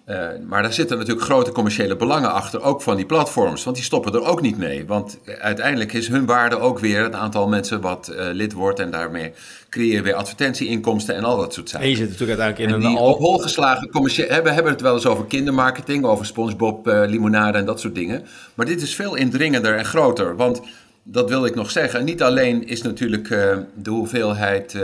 Uh, 0.10 0.28
maar 0.48 0.62
daar 0.62 0.74
zitten 0.74 0.98
natuurlijk 0.98 1.26
grote 1.26 1.52
commerciële 1.52 1.96
belangen 1.96 2.32
achter, 2.32 2.62
ook 2.62 2.82
van 2.82 2.96
die 2.96 3.06
platforms. 3.06 3.64
Want 3.64 3.76
die 3.76 3.86
stoppen 3.86 4.14
er 4.14 4.26
ook 4.26 4.42
niet 4.42 4.58
mee. 4.58 4.86
Want 4.86 5.20
uiteindelijk 5.40 5.94
is 5.94 6.08
hun 6.08 6.26
waarde 6.26 6.60
ook 6.60 6.80
weer 6.80 7.04
het 7.04 7.14
aantal 7.14 7.48
mensen 7.48 7.82
wat 7.82 8.12
lid 8.32 8.54
wordt. 8.54 8.80
En 8.80 8.92
daarmee 8.92 9.32
creëer 9.70 9.94
je 9.94 10.02
weer 10.02 10.14
advertentieinkomsten 10.14 11.16
en 11.16 11.24
al 11.24 11.38
dat 11.38 11.54
soort 11.54 11.70
zaken. 11.70 11.86
En 11.86 11.92
je 11.92 11.98
zit 11.98 12.10
natuurlijk 12.10 12.40
uiteindelijk 12.40 12.84
in 12.84 12.90
en 12.90 12.92
een... 12.92 12.98
al 12.98 13.16
holgeslagen 13.18 13.90
commerciële... 13.90 14.42
We 14.42 14.52
hebben 14.52 14.72
het 14.72 14.82
wel 14.82 14.94
eens 14.94 15.06
over 15.06 15.26
kindermarketing, 15.26 16.06
over 16.06 16.26
SpongeBob, 16.26 16.86
limonade 16.86 17.58
en 17.58 17.66
dat 17.66 17.80
soort 17.80 17.96
dingen. 17.96 18.26
Maar 18.54 18.66
dit 18.66 18.82
is 18.82 18.96
veel 18.96 19.16
indringender 19.16 19.76
en 19.76 19.86
groter. 19.86 20.36
Want 20.36 20.62
dat 21.04 21.30
wil 21.30 21.46
ik 21.46 21.56
nog 21.56 21.72
zeggen. 21.72 22.06
Niet 22.06 22.22
alleen 22.22 22.68
is 22.68 22.82
natuurlijk 22.82 23.28
de 23.74 23.90
hoeveelheid 23.90 24.78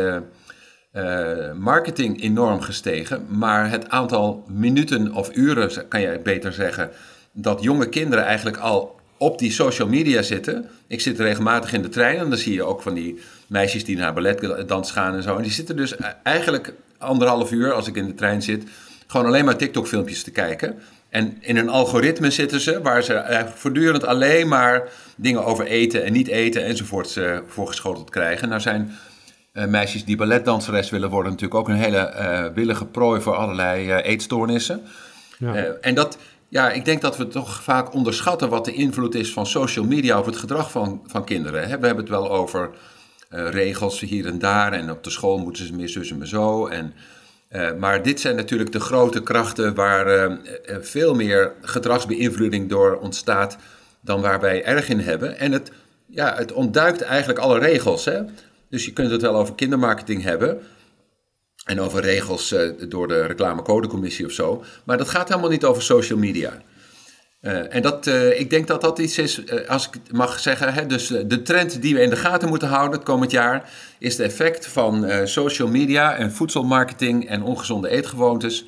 uh, 0.95 1.51
marketing 1.53 2.21
enorm 2.21 2.61
gestegen, 2.61 3.25
maar 3.29 3.69
het 3.69 3.89
aantal 3.89 4.43
minuten 4.47 5.13
of 5.13 5.35
uren, 5.35 5.87
kan 5.87 6.01
je 6.01 6.19
beter 6.23 6.53
zeggen, 6.53 6.91
dat 7.31 7.63
jonge 7.63 7.89
kinderen 7.89 8.25
eigenlijk 8.25 8.57
al 8.57 8.99
op 9.17 9.39
die 9.39 9.51
social 9.51 9.87
media 9.87 10.21
zitten. 10.21 10.69
Ik 10.87 11.01
zit 11.01 11.19
regelmatig 11.19 11.73
in 11.73 11.81
de 11.81 11.89
trein 11.89 12.17
en 12.17 12.29
dan 12.29 12.37
zie 12.37 12.53
je 12.53 12.63
ook 12.63 12.81
van 12.81 12.93
die 12.93 13.19
meisjes 13.47 13.85
die 13.85 13.97
naar 13.97 14.13
balletdans 14.13 14.91
gaan 14.91 15.15
en 15.15 15.23
zo. 15.23 15.35
En 15.35 15.43
die 15.43 15.51
zitten 15.51 15.75
dus 15.75 15.95
eigenlijk 16.23 16.73
anderhalf 16.97 17.51
uur, 17.51 17.73
als 17.73 17.87
ik 17.87 17.95
in 17.95 18.07
de 18.07 18.15
trein 18.15 18.41
zit, 18.41 18.63
gewoon 19.07 19.25
alleen 19.25 19.45
maar 19.45 19.57
TikTok-filmpjes 19.57 20.23
te 20.23 20.31
kijken. 20.31 20.75
En 21.09 21.37
in 21.39 21.57
een 21.57 21.69
algoritme 21.69 22.31
zitten 22.31 22.59
ze, 22.59 22.81
waar 22.81 23.03
ze 23.03 23.45
voortdurend 23.55 24.05
alleen 24.05 24.47
maar 24.47 24.89
dingen 25.15 25.45
over 25.45 25.65
eten 25.65 26.03
en 26.03 26.13
niet 26.13 26.27
eten 26.27 26.65
enzovoort 26.65 27.15
uh, 27.15 27.37
voorgeschoteld 27.47 28.09
krijgen. 28.09 28.49
Nou 28.49 28.61
zijn 28.61 28.91
meisjes 29.63 30.05
die 30.05 30.17
balletdanseres 30.17 30.89
willen 30.89 31.09
worden, 31.09 31.31
natuurlijk 31.31 31.59
ook 31.59 31.69
een 31.69 31.75
hele 31.75 32.13
uh, 32.19 32.53
willige 32.53 32.85
prooi 32.85 33.21
voor 33.21 33.35
allerlei 33.35 33.87
uh, 33.87 34.05
eetstoornissen. 34.05 34.81
Ja. 35.37 35.53
en 35.81 35.95
dat, 35.95 36.17
ja, 36.49 36.71
ik 36.71 36.85
denk 36.85 37.01
dat 37.01 37.17
we 37.17 37.27
toch 37.27 37.63
vaak 37.63 37.93
onderschatten 37.93 38.49
wat 38.49 38.65
de 38.65 38.73
invloed 38.73 39.15
is 39.15 39.33
van 39.33 39.45
social 39.45 39.85
media 39.85 40.19
op 40.19 40.25
het 40.25 40.37
gedrag 40.37 40.71
van, 40.71 41.01
van 41.07 41.23
kinderen. 41.23 41.61
We 41.61 41.67
hebben 41.67 41.97
het 41.97 42.09
wel 42.09 42.31
over 42.31 42.69
regels 43.29 43.99
hier 43.99 44.25
en 44.25 44.39
daar 44.39 44.73
en 44.73 44.91
op 44.91 45.03
de 45.03 45.09
school 45.09 45.37
moeten 45.37 45.65
ze 45.65 45.73
meer 45.73 45.89
zus 45.89 46.11
en 46.11 46.27
zo. 46.27 46.67
En, 46.67 46.93
maar 47.79 48.03
dit 48.03 48.19
zijn 48.19 48.35
natuurlijk 48.35 48.71
de 48.71 48.79
grote 48.79 49.23
krachten 49.23 49.75
waar 49.75 50.37
veel 50.81 51.15
meer 51.15 51.53
gedragsbeïnvloeding 51.61 52.69
door 52.69 52.97
ontstaat 52.97 53.57
dan 54.01 54.21
waar 54.21 54.39
wij 54.39 54.63
erg 54.63 54.89
in 54.89 54.99
hebben. 54.99 55.37
En 55.37 55.51
het, 55.51 55.71
ja, 56.05 56.35
het 56.35 56.51
ontduikt 56.51 57.01
eigenlijk 57.01 57.39
alle 57.39 57.59
regels. 57.59 58.05
Hè? 58.05 58.21
Dus 58.75 58.85
je 58.85 58.93
kunt 58.93 59.11
het 59.11 59.21
wel 59.21 59.35
over 59.35 59.55
kindermarketing 59.55 60.23
hebben. 60.23 60.59
En 61.65 61.79
over 61.81 62.01
regels 62.01 62.53
uh, 62.53 62.71
door 62.89 63.07
de 63.07 63.25
reclamecodecommissie 63.25 64.25
of 64.25 64.31
zo. 64.31 64.63
Maar 64.83 64.97
dat 64.97 65.09
gaat 65.09 65.27
helemaal 65.27 65.49
niet 65.49 65.63
over 65.63 65.81
social 65.81 66.19
media. 66.19 66.61
Uh, 67.41 67.75
en 67.75 67.81
dat, 67.81 68.07
uh, 68.07 68.39
ik 68.39 68.49
denk 68.49 68.67
dat 68.67 68.81
dat 68.81 68.99
iets 68.99 69.17
is, 69.17 69.41
als 69.67 69.87
ik 69.87 70.11
mag 70.11 70.39
zeggen, 70.39 70.73
hè, 70.73 70.85
dus 70.85 71.07
de 71.07 71.41
trend 71.41 71.81
die 71.81 71.93
we 71.93 72.01
in 72.01 72.09
de 72.09 72.15
gaten 72.15 72.49
moeten 72.49 72.67
houden 72.67 72.97
het 72.97 73.07
komend 73.07 73.31
jaar, 73.31 73.69
is 73.99 74.17
het 74.17 74.27
effect 74.27 74.67
van 74.67 75.27
social 75.27 75.67
media 75.67 76.15
en 76.15 76.31
voedselmarketing 76.31 77.27
en 77.29 77.43
ongezonde 77.43 77.89
eetgewoontes 77.89 78.65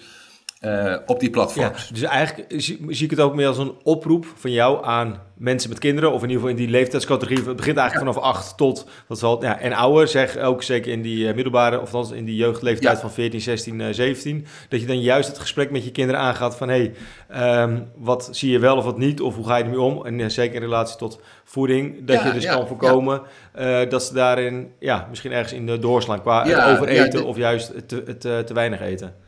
uh, 0.62 0.96
op 1.06 1.20
die 1.20 1.30
platforms. 1.30 1.88
Ja, 1.88 1.94
dus 1.94 2.02
eigenlijk 2.04 2.62
zie, 2.62 2.86
zie, 2.88 3.06
ik 3.06 3.10
het 3.10 3.20
ook 3.20 3.36
meer 3.36 3.48
als 3.48 3.58
een 3.58 3.74
oproep 3.84 4.26
van 4.36 4.52
jou 4.52 4.86
aan 4.86 5.22
mensen 5.36 5.70
met 5.70 5.80
kinderen, 5.80 6.12
of 6.12 6.24
in 6.24 6.30
ieder 6.30 6.36
geval 6.36 6.58
in 6.58 6.64
die 6.64 6.72
leeftijdscategorie. 6.72 7.44
Het 7.44 7.56
begint 7.56 7.78
eigenlijk 7.78 8.14
vanaf 8.14 8.30
8 8.30 8.58
tot, 8.58 8.88
wat 9.08 9.20
zal 9.20 9.44
ja, 9.44 9.60
en 9.60 9.74
ouder, 9.74 10.08
zeg 10.08 10.38
ook 10.38 10.64
zeker 10.64 10.92
in 10.92 11.02
die 11.02 11.28
uh, 11.28 11.36
middelbare, 11.36 11.82
of 11.82 11.94
althans 11.94 12.18
in 12.18 12.26
die 12.26 12.36
jeugdleeftijd 12.36 12.96
ja. 12.96 13.02
van 13.02 13.12
14, 13.12 13.42
16, 13.42 13.80
uh, 13.80 13.88
17. 13.92 14.46
Dat 14.70 14.82
je 14.82 14.88
dan 14.88 15.02
juist 15.02 15.28
het 15.28 15.40
gesprek 15.40 15.72
met 15.72 15.84
je 15.84 15.92
kinderen 15.92 16.22
aangaat 16.22 16.58
van, 16.58 16.70
hé, 16.70 16.92
hey, 17.28 17.62
um, 17.64 17.92
wat 17.96 18.30
zie 18.32 18.52
je 18.52 18.60
wel 18.60 18.78
of 18.78 18.84
wat 18.84 18.98
niet, 18.98 19.22
of 19.22 19.36
hoe 19.36 19.46
ga 19.46 19.58
je 19.58 19.64
ermee 19.64 19.82
om? 19.82 20.06
En 20.06 20.20
uh, 20.20 20.28
zeker 20.28 20.56
in 20.56 20.62
relatie 20.62 20.98
tot 20.98 21.22
voeding, 21.44 22.06
dat 22.06 22.24
je 22.24 22.32
dus 22.32 22.46
kan 22.46 22.68
voorkomen 22.68 23.22
dat 23.90 24.04
ze 24.04 24.14
daarin, 24.14 24.72
ja, 24.80 25.08
misschien 25.10 25.32
ergens 25.32 25.54
in 25.54 25.66
de 25.66 25.80
doorslaan 25.80 26.22
qua 26.22 26.46
het 26.46 26.78
overeten 26.78 27.26
of 27.26 27.38
juist 27.38 27.88
te, 27.88 28.04
het, 28.06 28.22
te 28.22 28.54
weinig 28.54 28.82
eten. 28.82 29.26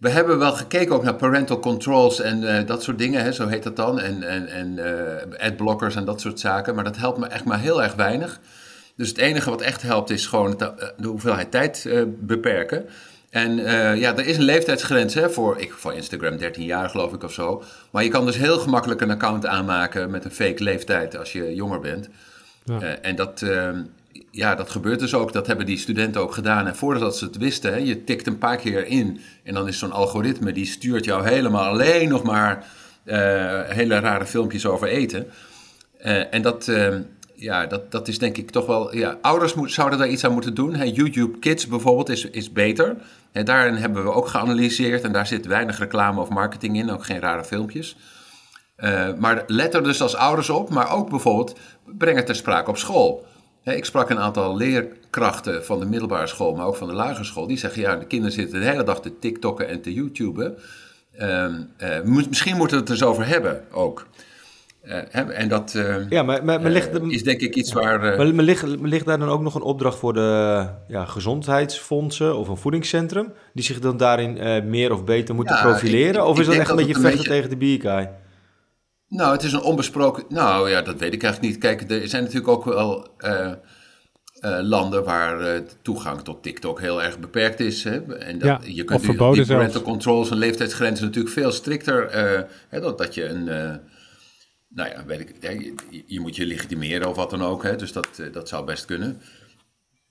We 0.00 0.08
hebben 0.08 0.38
wel 0.38 0.52
gekeken 0.52 0.94
ook 0.94 1.02
naar 1.02 1.14
parental 1.14 1.58
controls 1.58 2.20
en 2.20 2.42
uh, 2.42 2.66
dat 2.66 2.82
soort 2.82 2.98
dingen, 2.98 3.22
hè, 3.22 3.32
zo 3.32 3.46
heet 3.46 3.62
dat 3.62 3.76
dan. 3.76 4.00
En, 4.00 4.22
en, 4.22 4.46
en 4.46 4.76
uh, 4.76 5.46
adblockers 5.46 5.96
en 5.96 6.04
dat 6.04 6.20
soort 6.20 6.40
zaken. 6.40 6.74
Maar 6.74 6.84
dat 6.84 6.96
helpt 6.96 7.18
me 7.18 7.26
echt 7.26 7.44
maar 7.44 7.60
heel 7.60 7.82
erg 7.82 7.94
weinig. 7.94 8.40
Dus 8.96 9.08
het 9.08 9.18
enige 9.18 9.50
wat 9.50 9.60
echt 9.60 9.82
helpt 9.82 10.10
is 10.10 10.26
gewoon 10.26 10.54
de, 10.56 10.92
de 10.96 11.08
hoeveelheid 11.08 11.50
tijd 11.50 11.84
uh, 11.86 12.02
beperken. 12.18 12.86
En 13.30 13.56
ja, 13.96 14.16
er 14.16 14.26
is 14.26 14.36
een 14.36 14.42
leeftijdsgrens 14.42 15.14
hè, 15.14 15.30
voor, 15.30 15.58
ik, 15.58 15.72
voor 15.72 15.94
Instagram, 15.94 16.36
13 16.36 16.64
jaar 16.64 16.88
geloof 16.88 17.12
ik 17.12 17.22
of 17.22 17.32
zo. 17.32 17.62
Maar 17.90 18.04
je 18.04 18.10
kan 18.10 18.26
dus 18.26 18.36
heel 18.36 18.58
gemakkelijk 18.58 19.00
een 19.00 19.10
account 19.10 19.46
aanmaken 19.46 20.10
met 20.10 20.24
een 20.24 20.30
fake 20.30 20.62
leeftijd 20.62 21.16
als 21.16 21.32
je 21.32 21.54
jonger 21.54 21.80
bent. 21.80 22.08
Ja. 22.64 22.80
en 22.80 23.16
dat, 23.16 23.42
ehm, 23.42 23.82
ja, 24.30 24.54
dat 24.54 24.70
gebeurt 24.70 24.98
dus 24.98 25.14
ook. 25.14 25.32
Dat 25.32 25.46
hebben 25.46 25.66
die 25.66 25.78
studenten 25.78 26.20
ook 26.20 26.34
gedaan. 26.34 26.66
En 26.66 26.76
voordat 26.76 27.16
ze 27.16 27.24
het 27.24 27.36
wisten, 27.36 27.72
hè, 27.72 27.78
je 27.78 28.04
tikt 28.04 28.26
een 28.26 28.38
paar 28.38 28.56
keer 28.56 28.86
in. 28.86 29.20
En 29.44 29.54
dan 29.54 29.68
is 29.68 29.78
zo'n 29.78 29.92
algoritme 29.92 30.52
die 30.52 30.66
stuurt 30.66 31.04
jou 31.04 31.28
helemaal 31.28 31.64
alleen 31.64 32.08
nog 32.08 32.22
maar 32.22 32.66
uh, 33.04 33.60
hele 33.62 33.98
rare 33.98 34.26
filmpjes 34.26 34.66
over 34.66 34.88
eten. 34.88 35.26
Uh, 36.04 36.34
en 36.34 36.42
dat, 36.42 36.66
uh, 36.66 36.96
ja, 37.34 37.66
dat, 37.66 37.90
dat 37.90 38.08
is 38.08 38.18
denk 38.18 38.36
ik 38.36 38.50
toch 38.50 38.66
wel. 38.66 38.96
Ja, 38.96 39.18
ouders 39.20 39.54
moet, 39.54 39.72
zouden 39.72 39.98
daar 39.98 40.08
iets 40.08 40.24
aan 40.24 40.32
moeten 40.32 40.54
doen. 40.54 40.92
YouTube 40.92 41.38
Kids 41.38 41.66
bijvoorbeeld 41.66 42.08
is, 42.08 42.24
is 42.24 42.52
beter. 42.52 42.96
Daarin 43.32 43.74
hebben 43.74 44.04
we 44.04 44.12
ook 44.12 44.28
geanalyseerd. 44.28 45.02
En 45.02 45.12
daar 45.12 45.26
zit 45.26 45.46
weinig 45.46 45.78
reclame 45.78 46.20
of 46.20 46.28
marketing 46.28 46.76
in, 46.76 46.90
ook 46.90 47.04
geen 47.04 47.20
rare 47.20 47.44
filmpjes. 47.44 47.96
maar 49.18 49.42
let 49.46 49.74
er 49.74 49.82
dus 49.82 50.02
als 50.02 50.16
ouders 50.16 50.50
op, 50.50 50.70
maar 50.70 50.92
ook 50.92 51.10
bijvoorbeeld 51.10 51.58
breng 51.98 52.16
het 52.16 52.26
ter 52.26 52.34
sprake 52.34 52.70
op 52.70 52.76
school. 52.76 53.26
Ik 53.64 53.84
sprak 53.84 54.10
een 54.10 54.18
aantal 54.18 54.56
leerkrachten 54.56 55.64
van 55.64 55.80
de 55.80 55.86
middelbare 55.86 56.26
school, 56.26 56.54
maar 56.54 56.66
ook 56.66 56.76
van 56.76 56.88
de 56.88 56.94
lagere 56.94 57.24
school. 57.24 57.46
Die 57.46 57.58
zeggen, 57.58 57.82
ja, 57.82 57.96
de 57.96 58.06
kinderen 58.06 58.34
zitten 58.34 58.60
de 58.60 58.66
hele 58.66 58.82
dag 58.82 59.00
te 59.00 59.18
TikTokken 59.18 59.68
en 59.68 59.80
te 59.80 59.92
YouTuben. 59.92 60.58
Ehm, 61.16 61.62
misschien 62.28 62.56
moeten 62.56 62.76
we 62.76 62.82
het 62.82 62.88
er 62.88 62.94
eens 62.94 63.04
over 63.04 63.26
hebben 63.26 63.64
ook. 63.70 64.06
Uh, 64.84 65.38
en 65.38 65.48
dat 65.48 65.74
uh, 65.76 65.96
ja, 66.08 66.22
maar, 66.22 66.44
maar, 66.44 66.60
maar 66.60 66.70
ligt, 66.70 67.02
is 67.08 67.22
denk 67.22 67.40
ik 67.40 67.54
iets 67.54 67.72
waar... 67.72 68.00
Maar, 68.00 68.34
maar, 68.34 68.44
ligt, 68.44 68.62
ligt 68.80 69.06
daar 69.06 69.18
dan 69.18 69.28
ook 69.28 69.40
nog 69.40 69.54
een 69.54 69.62
opdracht 69.62 69.98
voor 69.98 70.12
de 70.12 70.66
ja, 70.88 71.04
gezondheidsfondsen 71.04 72.36
of 72.36 72.48
een 72.48 72.56
voedingscentrum... 72.56 73.32
die 73.54 73.64
zich 73.64 73.80
dan 73.80 73.96
daarin 73.96 74.68
meer 74.68 74.92
of 74.92 75.04
beter 75.04 75.34
moeten 75.34 75.56
ja, 75.56 75.62
profileren? 75.62 76.14
Ik, 76.14 76.20
ik, 76.20 76.24
of 76.24 76.38
is 76.38 76.46
dat 76.46 76.54
echt 76.54 76.70
een 76.70 76.76
beetje 76.76 76.92
vechten 76.94 77.10
beetje... 77.10 77.28
tegen 77.28 77.50
de 77.50 77.56
bierkaai? 77.56 78.08
Nou, 79.10 79.32
het 79.32 79.42
is 79.42 79.52
een 79.52 79.62
onbesproken... 79.62 80.24
Nou 80.28 80.70
ja, 80.70 80.82
dat 80.82 80.98
weet 80.98 81.12
ik 81.12 81.22
eigenlijk 81.22 81.52
niet. 81.52 81.62
Kijk, 81.62 81.90
er 81.90 82.08
zijn 82.08 82.22
natuurlijk 82.22 82.50
ook 82.50 82.64
wel 82.64 83.08
landen 84.62 85.04
waar 85.04 85.38
de 85.38 85.64
toegang 85.82 86.22
tot 86.22 86.42
TikTok 86.42 86.80
heel 86.80 87.02
erg 87.02 87.18
beperkt 87.18 87.60
is. 87.60 87.84
Hè? 87.84 88.16
En 88.16 88.38
dat, 88.38 88.48
ja, 88.48 88.60
je 88.62 88.84
kunt 88.84 89.04
verboden 89.04 89.44
die 89.44 89.54
parental 89.54 89.82
controls 89.82 90.30
en 90.30 90.36
leeftijdsgrenzen 90.36 91.06
natuurlijk 91.06 91.34
veel 91.34 91.52
strikter... 91.52 92.10
Hè, 92.68 92.80
dat, 92.80 92.98
dat 92.98 93.14
je 93.14 93.24
een 93.24 93.48
nou 94.70 94.88
ja, 94.90 95.04
weet 95.04 95.20
ik, 95.20 95.34
je, 95.40 96.02
je, 96.06 96.20
moet 96.20 96.36
je 96.36 96.46
legitimeren 96.46 97.08
of 97.08 97.16
wat 97.16 97.30
dan 97.30 97.42
ook, 97.42 97.62
hè, 97.62 97.76
dus 97.76 97.92
dat, 97.92 98.08
eh, 98.18 98.32
dat 98.32 98.48
zou 98.48 98.64
best 98.64 98.84
kunnen. 98.84 99.20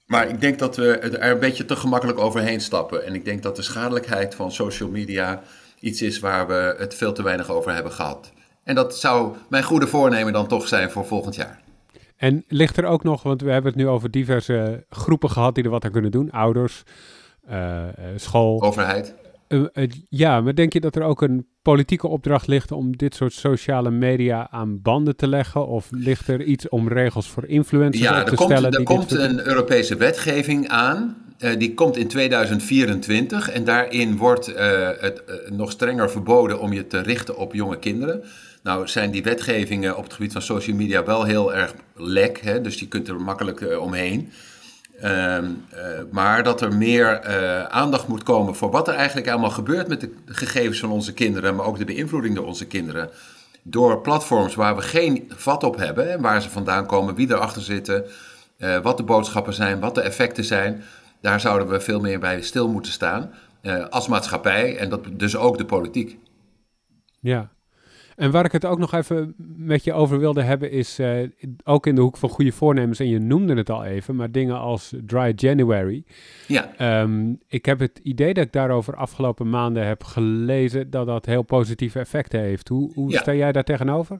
Maar 0.05 0.29
ik 0.29 0.41
denk 0.41 0.59
dat 0.59 0.75
we 0.75 0.97
er 0.97 1.31
een 1.31 1.39
beetje 1.39 1.65
te 1.65 1.75
gemakkelijk 1.75 2.19
overheen 2.19 2.61
stappen. 2.61 3.05
En 3.05 3.13
ik 3.13 3.25
denk 3.25 3.43
dat 3.43 3.55
de 3.55 3.61
schadelijkheid 3.61 4.35
van 4.35 4.51
social 4.51 4.89
media 4.89 5.43
iets 5.79 6.01
is 6.01 6.19
waar 6.19 6.47
we 6.47 6.75
het 6.77 6.95
veel 6.95 7.13
te 7.13 7.23
weinig 7.23 7.49
over 7.49 7.73
hebben 7.73 7.91
gehad. 7.91 8.31
En 8.69 8.75
dat 8.75 8.97
zou 8.97 9.35
mijn 9.47 9.63
goede 9.63 9.87
voornemen 9.87 10.33
dan 10.33 10.47
toch 10.47 10.67
zijn 10.67 10.91
voor 10.91 11.05
volgend 11.05 11.35
jaar. 11.35 11.59
En 12.17 12.43
ligt 12.47 12.77
er 12.77 12.85
ook 12.85 13.03
nog, 13.03 13.23
want 13.23 13.41
we 13.41 13.51
hebben 13.51 13.71
het 13.71 13.81
nu 13.81 13.87
over 13.87 14.11
diverse 14.11 14.85
groepen 14.89 15.29
gehad 15.29 15.55
die 15.55 15.63
er 15.63 15.69
wat 15.69 15.85
aan 15.85 15.91
kunnen 15.91 16.11
doen. 16.11 16.31
Ouders, 16.31 16.83
uh, 17.51 17.83
school. 18.15 18.61
Overheid. 18.61 19.15
ja, 20.09 20.41
maar 20.41 20.55
denk 20.55 20.73
je 20.73 20.79
dat 20.79 20.95
er 20.95 21.03
ook 21.03 21.21
een 21.21 21.47
politieke 21.61 22.07
opdracht 22.07 22.47
ligt 22.47 22.71
om 22.71 22.97
dit 22.97 23.15
soort 23.15 23.33
sociale 23.33 23.91
media 23.91 24.49
aan 24.49 24.81
banden 24.81 25.15
te 25.15 25.27
leggen? 25.27 25.67
Of 25.67 25.87
ligt 25.91 26.27
er 26.27 26.43
iets 26.43 26.69
om 26.69 26.87
regels 26.87 27.29
voor 27.29 27.45
influencers 27.45 28.09
ja, 28.09 28.23
te 28.23 28.35
komt, 28.35 28.51
stellen? 28.51 28.71
Er 28.71 28.83
komt 28.83 29.11
een 29.11 29.47
Europese 29.47 29.95
wetgeving 29.95 30.67
aan. 30.67 31.15
Uh, 31.39 31.57
die 31.57 31.73
komt 31.73 31.97
in 31.97 32.07
2024 32.07 33.49
en 33.49 33.63
daarin 33.63 34.17
wordt 34.17 34.45
het 34.99 35.23
nog 35.49 35.71
strenger 35.71 36.09
verboden 36.09 36.59
om 36.59 36.73
je 36.73 36.87
te 36.87 37.01
richten 37.01 37.37
op 37.37 37.53
jonge 37.53 37.79
kinderen. 37.79 38.23
Nou 38.63 38.87
zijn 38.87 39.11
die 39.11 39.23
wetgevingen 39.23 39.97
op 39.97 40.03
het 40.03 40.13
gebied 40.13 40.31
van 40.31 40.41
social 40.41 40.75
media 40.75 41.03
wel 41.03 41.23
heel 41.23 41.53
erg 41.53 41.73
lek, 41.95 42.39
hè, 42.39 42.61
dus 42.61 42.79
je 42.79 42.87
kunt 42.87 43.07
er 43.07 43.21
makkelijk 43.21 43.79
omheen. 43.79 44.31
Ehm, 45.01 45.45
eh, 45.69 45.81
maar 46.11 46.43
dat 46.43 46.61
er 46.61 46.75
meer 46.75 47.21
uh, 47.25 47.63
aandacht 47.63 48.07
moet 48.07 48.23
komen 48.23 48.55
voor 48.55 48.71
wat 48.71 48.87
er 48.87 48.93
eigenlijk 48.93 49.29
allemaal 49.29 49.49
gebeurt 49.49 49.87
met 49.87 50.01
de 50.01 50.11
gegevens 50.25 50.79
van 50.79 50.91
onze 50.91 51.13
kinderen, 51.13 51.55
maar 51.55 51.65
ook 51.65 51.77
de 51.77 51.85
beïnvloeding 51.85 52.35
door 52.35 52.45
onze 52.45 52.67
kinderen. 52.67 53.09
Door 53.63 54.01
platforms 54.01 54.55
waar 54.55 54.75
we 54.75 54.81
geen 54.81 55.31
vat 55.35 55.63
op 55.63 55.77
hebben 55.77 56.11
en 56.11 56.21
waar 56.21 56.41
ze 56.41 56.49
vandaan 56.49 56.85
komen, 56.85 57.15
wie 57.15 57.31
erachter 57.31 57.61
zitten, 57.61 58.05
wat 58.83 58.97
de 58.97 59.03
boodschappen 59.03 59.53
zijn, 59.53 59.79
wat 59.79 59.95
de 59.95 60.01
effecten 60.01 60.43
zijn. 60.43 60.83
Daar 61.21 61.39
zouden 61.39 61.67
we 61.67 61.79
veel 61.79 61.99
meer 61.99 62.19
bij 62.19 62.41
stil 62.41 62.69
moeten 62.69 62.91
staan 62.91 63.33
als 63.89 64.07
maatschappij 64.07 64.77
en 64.77 64.89
dat 64.89 65.01
dus 65.11 65.35
ook 65.35 65.57
de 65.57 65.65
politiek. 65.65 66.17
Ja, 67.19 67.49
en 68.19 68.31
waar 68.31 68.45
ik 68.45 68.51
het 68.51 68.65
ook 68.65 68.79
nog 68.79 68.93
even 68.93 69.33
met 69.57 69.83
je 69.83 69.93
over 69.93 70.19
wilde 70.19 70.41
hebben, 70.41 70.71
is 70.71 70.99
uh, 70.99 71.27
ook 71.63 71.87
in 71.87 71.95
de 71.95 72.01
hoek 72.01 72.17
van 72.17 72.29
goede 72.29 72.51
voornemens, 72.51 72.99
en 72.99 73.09
je 73.09 73.19
noemde 73.19 73.55
het 73.55 73.69
al 73.69 73.85
even, 73.85 74.15
maar 74.15 74.31
dingen 74.31 74.59
als 74.59 74.93
Dry 75.05 75.33
January. 75.35 76.03
Ja. 76.47 77.01
Um, 77.01 77.39
ik 77.47 77.65
heb 77.65 77.79
het 77.79 77.99
idee 78.03 78.33
dat 78.33 78.43
ik 78.43 78.51
daarover 78.51 78.95
afgelopen 78.95 79.49
maanden 79.49 79.87
heb 79.87 80.03
gelezen 80.03 80.89
dat 80.89 81.05
dat 81.05 81.25
heel 81.25 81.41
positieve 81.41 81.99
effecten 81.99 82.39
heeft. 82.39 82.67
Hoe, 82.67 82.91
hoe 82.93 83.13
sta 83.13 83.33
jij 83.33 83.51
daar 83.51 83.63
tegenover? 83.63 84.19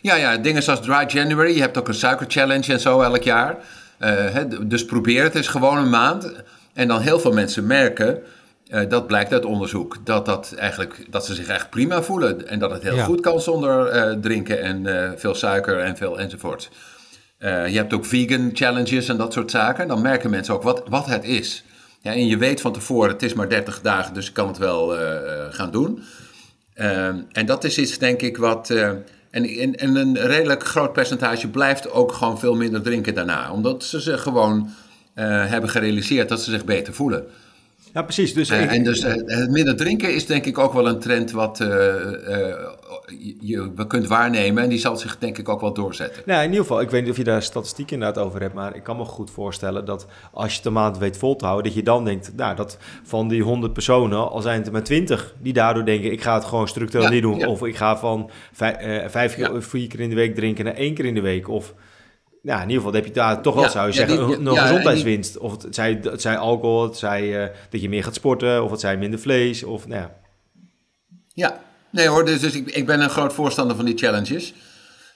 Ja, 0.00 0.14
ja, 0.14 0.36
dingen 0.36 0.62
zoals 0.62 0.80
Dry 0.80 1.04
January, 1.06 1.54
je 1.54 1.60
hebt 1.60 1.78
ook 1.78 1.88
een 1.88 1.94
suikerchallenge 1.94 2.72
en 2.72 2.80
zo 2.80 3.00
elk 3.00 3.22
jaar. 3.22 3.56
Uh, 4.00 4.36
dus 4.66 4.84
probeer 4.84 5.22
het 5.22 5.34
eens 5.34 5.48
gewoon 5.48 5.78
een 5.78 5.90
maand. 5.90 6.42
En 6.72 6.88
dan 6.88 7.00
heel 7.00 7.18
veel 7.18 7.32
mensen 7.32 7.66
merken 7.66 8.18
uh, 8.68 8.88
dat 8.88 9.06
blijkt 9.06 9.32
uit 9.32 9.44
onderzoek. 9.44 9.96
Dat, 10.04 10.26
dat, 10.26 10.52
eigenlijk, 10.52 11.06
dat 11.10 11.26
ze 11.26 11.34
zich 11.34 11.46
echt 11.46 11.70
prima 11.70 12.02
voelen. 12.02 12.48
En 12.48 12.58
dat 12.58 12.70
het 12.70 12.82
heel 12.82 12.98
goed 12.98 13.20
kan 13.20 13.40
zonder 13.40 13.94
uh, 13.94 14.20
drinken 14.20 14.62
en 14.62 14.84
uh, 14.84 15.10
veel 15.16 15.34
suiker 15.34 15.78
en 15.78 15.96
veel 15.96 16.18
enzovoort. 16.18 16.70
je 17.38 17.76
hebt 17.76 17.92
ook 17.92 18.04
vegan 18.04 18.50
challenges 18.52 19.08
en 19.08 19.16
dat 19.16 19.32
soort 19.32 19.50
zaken. 19.50 19.88
Dan 19.88 20.02
merken 20.02 20.30
mensen 20.30 20.54
ook 20.54 20.62
wat, 20.62 20.82
wat 20.88 21.06
het 21.06 21.24
is. 21.24 21.64
Ja, 22.00 22.12
en 22.12 22.26
je 22.26 22.36
weet 22.36 22.60
van 22.60 22.72
tevoren, 22.72 23.10
het 23.10 23.22
is 23.22 23.34
maar 23.34 23.48
30 23.48 23.80
dagen, 23.80 24.14
dus 24.14 24.28
ik 24.28 24.34
kan 24.34 24.46
het 24.46 24.58
wel 24.58 24.96
gaan 25.50 25.70
doen. 25.70 26.02
en 27.32 27.46
dat 27.46 27.64
is 27.64 27.78
iets, 27.78 27.98
denk 27.98 28.20
ik, 28.20 28.36
wat. 28.36 28.70
En, 28.70 29.04
en, 29.30 29.74
en, 29.74 29.96
een 29.96 30.18
redelijk 30.18 30.64
groot 30.66 30.92
percentage 30.92 31.48
blijft 31.48 31.90
ook 31.90 32.12
gewoon 32.12 32.38
veel 32.38 32.54
minder 32.54 32.82
drinken 32.82 33.14
daarna. 33.14 33.52
Omdat 33.52 33.84
ze 33.84 34.00
zich 34.00 34.22
gewoon 34.22 34.70
hebben 35.14 35.70
gerealiseerd 35.70 36.28
dat 36.28 36.42
ze 36.42 36.50
zich 36.50 36.64
beter 36.64 36.94
voelen. 36.94 37.26
Ja, 37.94 38.02
precies. 38.02 38.34
Dus 38.34 38.50
uh, 38.50 38.72
en 38.72 38.84
dus 38.84 39.04
uh, 39.04 39.12
het 39.14 39.50
minder 39.50 39.76
drinken 39.76 40.14
is 40.14 40.26
denk 40.26 40.44
ik 40.44 40.58
ook 40.58 40.72
wel 40.72 40.88
een 40.88 40.98
trend 40.98 41.30
wat 41.30 41.60
uh, 41.60 41.68
je, 43.40 43.72
we 43.74 43.86
kunt 43.86 44.06
waarnemen. 44.06 44.62
En 44.62 44.68
die 44.68 44.78
zal 44.78 44.96
zich 44.96 45.18
denk 45.18 45.38
ik 45.38 45.48
ook 45.48 45.60
wel 45.60 45.72
doorzetten. 45.72 46.22
Nou, 46.26 46.42
in 46.42 46.48
ieder 46.48 46.60
geval, 46.60 46.80
ik 46.80 46.90
weet 46.90 47.02
niet 47.02 47.10
of 47.10 47.16
je 47.16 47.24
daar 47.24 47.42
statistiek 47.42 47.90
inderdaad 47.90 48.24
over 48.24 48.40
hebt. 48.40 48.54
Maar 48.54 48.76
ik 48.76 48.82
kan 48.82 48.96
me 48.96 49.04
goed 49.04 49.30
voorstellen 49.30 49.84
dat 49.84 50.06
als 50.32 50.54
je 50.54 50.60
een 50.64 50.72
maand 50.72 50.98
weet 50.98 51.16
vol 51.16 51.36
te 51.36 51.44
houden. 51.44 51.64
Dat 51.64 51.74
je 51.74 51.82
dan 51.82 52.04
denkt, 52.04 52.32
nou, 52.36 52.56
dat 52.56 52.78
van 53.02 53.28
die 53.28 53.42
100 53.42 53.72
personen, 53.72 54.30
al 54.30 54.42
zijn 54.42 54.56
het 54.56 54.66
er 54.66 54.72
maar 54.72 54.82
20. 54.82 55.34
Die 55.42 55.52
daardoor 55.52 55.84
denken, 55.84 56.12
ik 56.12 56.22
ga 56.22 56.34
het 56.34 56.44
gewoon 56.44 56.68
structureel 56.68 57.08
niet 57.08 57.22
doen. 57.22 57.46
Of 57.46 57.64
ik 57.64 57.76
ga 57.76 57.96
van 57.96 58.30
vijf, 58.52 59.10
vijf 59.10 59.34
keer, 59.34 59.62
vier 59.62 59.86
keer 59.88 60.00
in 60.00 60.08
de 60.08 60.14
week 60.14 60.34
drinken 60.34 60.64
naar 60.64 60.74
één 60.74 60.94
keer 60.94 61.04
in 61.04 61.14
de 61.14 61.20
week. 61.20 61.48
Of 61.48 61.74
ja, 62.44 62.62
in 62.62 62.68
ieder 62.68 62.76
geval 62.76 62.92
heb 62.92 63.06
je 63.06 63.12
daar 63.12 63.42
toch 63.42 63.54
wel, 63.54 63.70
zou 63.70 63.86
je 63.86 63.92
zeggen, 63.92 64.18
een, 64.18 64.46
een 64.46 64.56
gezondheidswinst. 64.56 65.38
Of 65.38 65.62
het 65.62 65.74
zij, 65.74 66.00
het 66.02 66.20
zij 66.20 66.36
alcohol, 66.36 66.82
het 66.82 66.96
zij 66.96 67.42
uh, 67.42 67.48
dat 67.70 67.80
je 67.80 67.88
meer 67.88 68.04
gaat 68.04 68.14
sporten, 68.14 68.64
of 68.64 68.70
het 68.70 68.80
zij 68.80 68.96
minder 68.96 69.20
vlees, 69.20 69.62
of 69.62 69.86
nou 69.86 70.00
ja. 70.00 70.14
Ja, 71.32 71.60
nee 71.90 72.08
hoor, 72.08 72.24
dus, 72.24 72.40
dus 72.40 72.54
ik, 72.54 72.70
ik 72.70 72.86
ben 72.86 73.00
een 73.00 73.10
groot 73.10 73.32
voorstander 73.32 73.76
van 73.76 73.84
die 73.84 73.98
challenges. 73.98 74.54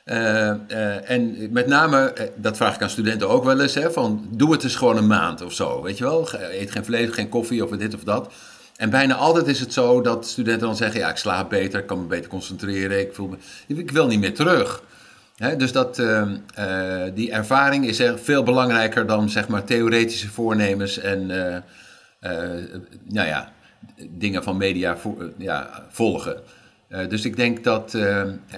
Uh, 0.05 0.15
uh, 0.15 1.11
en 1.11 1.53
met 1.53 1.67
name, 1.67 2.13
dat 2.37 2.57
vraag 2.57 2.75
ik 2.75 2.83
aan 2.83 2.91
studenten 2.91 3.29
ook 3.29 3.45
wel 3.45 3.61
eens, 3.61 3.75
hè, 3.75 3.93
van 3.93 4.29
doe 4.31 4.53
het 4.53 4.65
eens 4.65 4.77
gewoon 4.77 4.97
een 4.97 5.07
maand 5.07 5.43
of 5.43 5.53
zo, 5.53 5.83
weet 5.83 5.99
je 5.99 6.05
wel. 6.05 6.29
Eet 6.33 6.71
geen 6.71 6.85
vlees, 6.85 7.11
geen 7.11 7.29
koffie 7.29 7.65
of 7.65 7.71
dit 7.71 7.95
of 7.95 8.05
dat. 8.05 8.33
En 8.77 8.91
bijna 8.91 9.15
altijd 9.15 9.47
is 9.47 9.61
het 9.61 9.73
zo 9.73 10.01
dat 10.01 10.27
studenten 10.27 10.67
dan 10.67 10.77
zeggen, 10.77 11.01
ja, 11.01 11.11
ik 11.11 11.17
slaap 11.17 11.51
beter, 11.51 11.81
ik 11.81 11.87
kan 11.87 12.01
me 12.01 12.07
beter 12.07 12.31
concentreren, 12.31 13.01
ik, 13.01 13.15
voel 13.15 13.29
me, 13.29 13.37
ik 13.67 13.91
wil 13.91 14.07
niet 14.07 14.21
meer 14.21 14.35
terug 14.35 14.83
dus 15.39 15.73
dat, 15.73 15.99
uh, 15.99 16.23
uh, 16.59 17.03
die 17.15 17.31
ervaring 17.31 17.87
is 17.87 18.03
veel 18.17 18.43
belangrijker 18.43 19.07
dan 19.07 19.31
zeg 19.31 19.49
maar, 19.49 19.65
theoretische 19.65 20.29
voornemens 20.29 20.99
en 20.99 21.31
uh, 21.31 21.57
nou 23.05 23.29
ja, 23.29 23.53
dingen 24.09 24.43
van 24.43 24.57
media 24.57 24.97
ja, 25.37 25.87
volgen. 25.89 26.41
dus 27.09 27.25
ik 27.25 27.37
denk 27.37 27.65
dat 27.65 27.95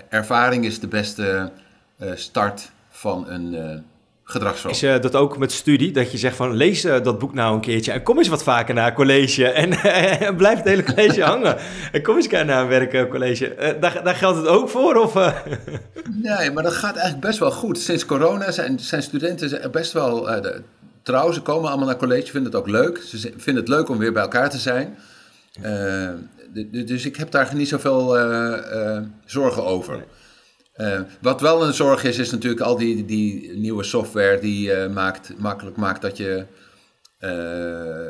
ervaring 0.09 0.65
is 0.65 0.81
de 0.81 0.89
beste 0.89 1.51
start 2.15 2.71
van 2.89 3.31
een 3.31 3.85
is 4.69 4.83
uh, 4.83 5.01
dat 5.01 5.15
ook 5.15 5.39
met 5.39 5.53
studie? 5.53 5.93
Dat 5.93 6.13
je 6.13 6.19
zegt 6.19 6.37
van 6.37 6.55
lees 6.55 6.85
uh, 6.85 7.03
dat 7.03 7.19
boek 7.19 7.35
nou 7.35 7.55
een 7.55 7.61
keertje 7.61 7.93
en 7.93 8.03
kom 8.03 8.19
eens 8.19 8.29
wat 8.29 8.43
vaker 8.43 8.75
naar 8.75 8.95
college 8.95 9.49
en, 9.63 9.73
en 10.21 10.37
blijf 10.37 10.57
het 10.57 10.67
hele 10.67 10.83
college 10.83 11.23
hangen. 11.33 11.57
En 11.93 12.03
kom 12.03 12.17
eens 12.17 12.29
naar 12.29 12.49
een 12.49 12.69
werkcollege. 12.69 13.57
Uh, 13.57 13.81
daar, 13.81 14.05
daar 14.05 14.15
geldt 14.15 14.37
het 14.39 14.47
ook 14.47 14.69
voor? 14.69 14.95
Of, 14.95 15.15
Nee, 16.23 16.51
maar 16.51 16.63
dat 16.63 16.73
gaat 16.73 16.95
eigenlijk 16.95 17.27
best 17.27 17.39
wel 17.39 17.51
goed. 17.51 17.79
Sinds 17.79 18.07
corona 18.07 18.51
zijn, 18.51 18.79
zijn 18.79 19.03
studenten 19.03 19.71
best 19.71 19.93
wel 19.93 20.23
de, 20.23 20.63
trouw. 21.03 21.33
Ze 21.33 21.41
komen 21.41 21.69
allemaal 21.69 21.87
naar 21.87 21.97
college, 21.97 22.31
vinden 22.31 22.53
het 22.53 22.61
ook 22.61 22.69
leuk. 22.69 22.99
Ze 22.99 23.19
vinden 23.19 23.63
het 23.63 23.69
leuk 23.69 23.89
om 23.89 23.99
weer 23.99 24.13
bij 24.13 24.23
elkaar 24.23 24.51
te 24.51 24.59
zijn. 24.59 24.97
dus 26.87 27.05
ik 27.05 27.17
heb 27.17 27.31
daar 27.31 27.55
niet 27.55 27.69
zoveel 27.69 28.17
zorgen 29.25 29.65
over. 29.65 30.05
Uh, 30.81 31.01
wat 31.21 31.41
wel 31.41 31.67
een 31.67 31.73
zorg 31.75 32.05
is, 32.05 32.19
is 32.19 32.31
natuurlijk 32.31 32.61
al 32.61 32.77
die, 32.77 33.05
die 33.05 33.53
nieuwe 33.57 33.83
software 33.83 34.39
die 34.39 34.71
uh, 34.71 34.87
maakt, 34.87 35.33
makkelijk 35.39 35.77
maakt 35.77 36.03
dat 36.03 36.17
je 36.17 36.45
uh, 37.21 37.31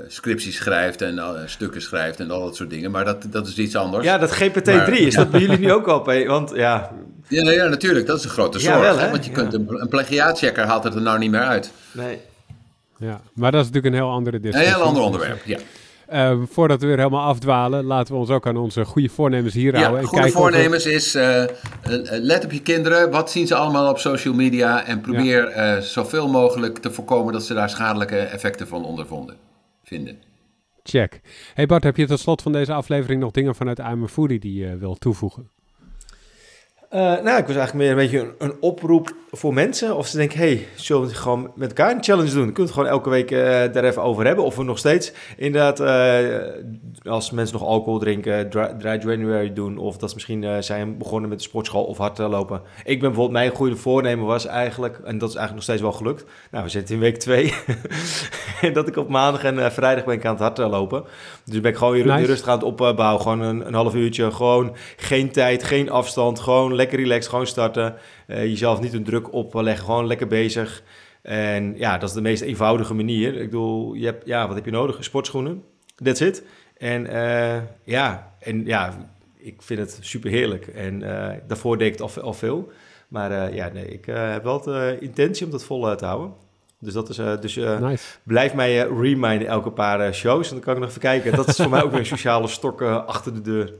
scripties 0.08 0.56
schrijft 0.56 1.02
en 1.02 1.38
stukken 1.46 1.82
schrijft 1.82 2.20
en 2.20 2.30
al 2.30 2.44
dat 2.44 2.56
soort 2.56 2.70
dingen. 2.70 2.90
Maar 2.90 3.04
dat, 3.04 3.26
dat 3.30 3.46
is 3.46 3.58
iets 3.58 3.76
anders. 3.76 4.04
Ja, 4.04 4.18
dat 4.18 4.34
GPT-3, 4.34 4.92
is 4.92 5.14
dat 5.14 5.30
bij 5.30 5.40
jullie 5.40 5.58
nu 5.58 5.72
ook 5.72 5.86
al? 5.86 6.04
Want 6.26 6.50
ja... 6.54 6.92
Ja, 7.28 7.50
ja, 7.50 7.66
natuurlijk. 7.66 8.06
Dat 8.06 8.18
is 8.18 8.24
een 8.24 8.30
grote 8.30 8.58
zorg. 8.58 8.74
Ja, 8.76 8.96
wel, 8.96 9.10
want 9.10 9.24
je 9.24 9.30
kunt 9.30 9.54
een, 9.54 9.66
een 9.68 9.88
plagiaatchecker 9.88 10.64
haalt 10.64 10.84
het 10.84 10.94
er 10.94 11.02
nou 11.02 11.18
niet 11.18 11.30
meer 11.30 11.40
uit. 11.40 11.72
Nee. 11.92 12.20
Ja, 12.96 13.20
maar 13.34 13.50
dat 13.50 13.60
is 13.60 13.66
natuurlijk 13.66 13.94
een 13.94 14.00
heel 14.00 14.10
andere 14.10 14.40
discussie. 14.40 14.70
Een 14.70 14.76
heel 14.76 14.86
ander 14.86 15.02
onderwerp, 15.02 15.44
ja. 15.44 15.58
Ehm, 16.10 16.44
voordat 16.46 16.80
we 16.80 16.86
weer 16.86 16.96
helemaal 16.96 17.26
afdwalen, 17.26 17.84
laten 17.84 18.14
we 18.14 18.20
ons 18.20 18.30
ook 18.30 18.46
aan 18.46 18.56
onze 18.56 18.84
goede 18.84 19.08
voornemens 19.08 19.54
hier 19.54 19.72
ja, 19.72 19.78
houden. 19.78 20.00
En 20.00 20.06
goede 20.06 20.30
voornemens 20.30 20.86
is, 20.86 21.16
uh, 21.16 21.44
let 22.04 22.44
op 22.44 22.52
je 22.52 22.62
kinderen. 22.62 23.10
Wat 23.10 23.30
zien 23.30 23.46
ze 23.46 23.54
allemaal 23.54 23.90
op 23.90 23.98
social 23.98 24.34
media? 24.34 24.84
En 24.84 25.00
probeer 25.00 25.50
ja. 25.56 25.80
zoveel 25.80 26.28
mogelijk 26.28 26.78
te 26.78 26.90
voorkomen 26.90 27.32
dat 27.32 27.44
ze 27.44 27.54
daar 27.54 27.70
schadelijke 27.70 28.18
effecten 28.18 28.68
van 28.68 28.84
ondervonden 28.84 29.36
vinden. 29.84 30.18
Check. 30.82 31.20
Hey 31.54 31.66
Bart, 31.66 31.82
heb 31.82 31.96
je 31.96 32.06
tot 32.06 32.20
slot 32.20 32.42
van 32.42 32.52
deze 32.52 32.72
aflevering 32.72 33.20
nog 33.20 33.30
dingen 33.30 33.54
vanuit 33.54 33.78
I'm 33.78 34.08
Foodie 34.08 34.40
die 34.40 34.54
je 34.54 34.76
wil 34.76 34.94
toevoegen? 34.94 35.50
Uh, 36.94 37.00
nou, 37.00 37.38
ik 37.38 37.47
was 37.47 37.56
eigenlijk 37.56 37.75
meer 37.75 37.90
een 37.90 37.97
beetje 37.97 38.18
een, 38.18 38.35
een, 38.38 38.54
oproep 38.61 39.14
voor 39.30 39.54
mensen. 39.54 39.97
Of 39.97 40.06
ze 40.06 40.16
denken, 40.16 40.38
hey, 40.38 40.66
zullen 40.75 41.09
we 41.09 41.14
gewoon 41.14 41.52
met 41.54 41.68
elkaar 41.68 41.90
een 41.90 42.04
challenge 42.04 42.32
doen? 42.32 42.52
Kunnen 42.52 42.54
we 42.54 42.62
het 42.62 42.73
gewoon 42.73 42.88
elke 42.88 43.11
week 43.11 43.30
uh, 43.30 43.40
daar 43.73 43.85
even 43.85 44.02
over 44.02 44.26
hebben. 44.26 44.44
Of 44.44 44.56
we 44.56 44.64
nog 44.64 44.78
steeds 44.78 45.12
inderdaad, 45.37 45.80
uh, 45.80 47.12
als 47.12 47.30
mensen 47.30 47.59
nog 47.59 47.68
alcohol 47.68 47.99
drinken, 47.99 48.50
dry, 48.50 48.75
dry 48.78 49.00
January 49.02 49.52
doen. 49.52 49.78
Of 49.78 49.97
dat 49.97 50.09
ze 50.09 50.14
misschien 50.14 50.62
zijn 50.62 50.99
begonnen 50.99 51.28
met 51.28 51.38
de 51.38 51.44
sportschool 51.44 51.85
of 51.85 51.99
hardlopen. 51.99 52.62
Ik 52.78 52.85
ben 52.85 52.99
bijvoorbeeld, 52.99 53.30
mijn 53.30 53.50
goede 53.50 53.76
voornemen 53.76 54.26
was 54.26 54.47
eigenlijk, 54.47 55.00
en 55.04 55.18
dat 55.18 55.28
is 55.28 55.35
eigenlijk 55.37 55.54
nog 55.54 55.62
steeds 55.62 55.82
wel 55.82 55.92
gelukt. 55.92 56.25
Nou, 56.50 56.64
we 56.64 56.70
zitten 56.70 56.94
in 56.94 57.00
week 57.00 57.16
twee. 57.16 57.54
dat 58.73 58.88
ik 58.88 58.97
op 58.97 59.09
maandag 59.09 59.44
en 59.44 59.73
vrijdag 59.73 60.04
ben 60.04 60.14
ik 60.14 60.25
aan 60.25 60.32
het 60.32 60.42
hardlopen. 60.42 61.04
Dus 61.44 61.61
ben 61.61 61.70
ik 61.70 61.76
gewoon 61.76 61.92
weer 61.92 62.06
nice. 62.06 62.26
rustig 62.26 62.49
aan 62.49 62.59
het 62.59 62.66
opbouwen. 62.66 63.23
Gewoon 63.23 63.40
een, 63.40 63.66
een 63.66 63.75
half 63.75 63.94
uurtje, 63.94 64.30
gewoon 64.30 64.76
geen 64.97 65.30
tijd, 65.32 65.64
geen 65.64 65.90
afstand, 65.90 66.40
gewoon 66.40 66.78
lekker 66.80 66.99
relaxed, 66.99 67.30
gewoon 67.30 67.46
starten. 67.46 67.94
Uh, 68.26 68.44
jezelf 68.44 68.80
niet 68.80 68.92
een 68.92 69.04
druk 69.04 69.32
opleggen, 69.32 69.84
gewoon 69.84 70.06
lekker 70.06 70.26
bezig. 70.26 70.82
En 71.22 71.76
ja, 71.76 71.99
dat 71.99 72.08
is 72.08 72.14
de 72.14 72.20
meest 72.20 72.42
eenvoudige 72.42 72.94
manier. 72.94 73.34
Ik 73.34 73.50
bedoel, 73.50 73.94
je 73.94 74.04
hebt, 74.04 74.26
ja, 74.26 74.46
wat 74.46 74.56
heb 74.56 74.64
je 74.64 74.70
nodig? 74.70 75.04
Sportschoenen, 75.04 75.64
that's 76.04 76.20
it. 76.20 76.42
En 76.76 77.06
uh, 77.06 77.56
ja, 77.84 78.32
en 78.38 78.66
ja, 78.66 79.10
ik 79.37 79.62
vind 79.62 79.80
het 79.80 79.99
super 80.00 80.30
heerlijk. 80.30 80.66
En 80.66 81.00
uh, 81.02 81.28
daarvoor 81.46 81.78
deed 81.78 81.87
ik 81.87 81.99
het 81.99 82.16
al, 82.16 82.22
al 82.22 82.34
veel. 82.34 82.72
Maar 83.08 83.54
ja, 83.54 83.70
nee, 83.72 83.87
ik 83.87 84.04
heb 84.06 84.44
wel 84.44 84.60
de 84.60 84.96
intentie 85.00 85.44
om 85.46 85.52
dat 85.52 85.64
vol 85.64 85.96
te 85.96 86.04
houden. 86.04 86.32
Dus 86.78 86.92
dat 86.92 87.08
is 87.08 87.16
dus 87.40 87.54
nice. 87.54 88.04
blijf 88.22 88.54
mij 88.54 88.78
reminden 88.78 89.46
elke 89.49 89.70
paar 89.70 90.14
shows. 90.14 90.49
En 90.49 90.54
dan 90.54 90.64
kan 90.64 90.75
ik 90.75 90.80
nog 90.80 90.88
even 90.88 91.00
kijken. 91.00 91.37
Dat 91.37 91.49
is 91.49 91.56
voor 91.56 91.68
mij 91.75 91.82
ook 91.82 91.90
weer 91.90 92.00
een 92.00 92.06
sociale 92.06 92.49
stok 92.49 92.82
achter 92.82 93.34
de 93.34 93.40
deur. 93.40 93.75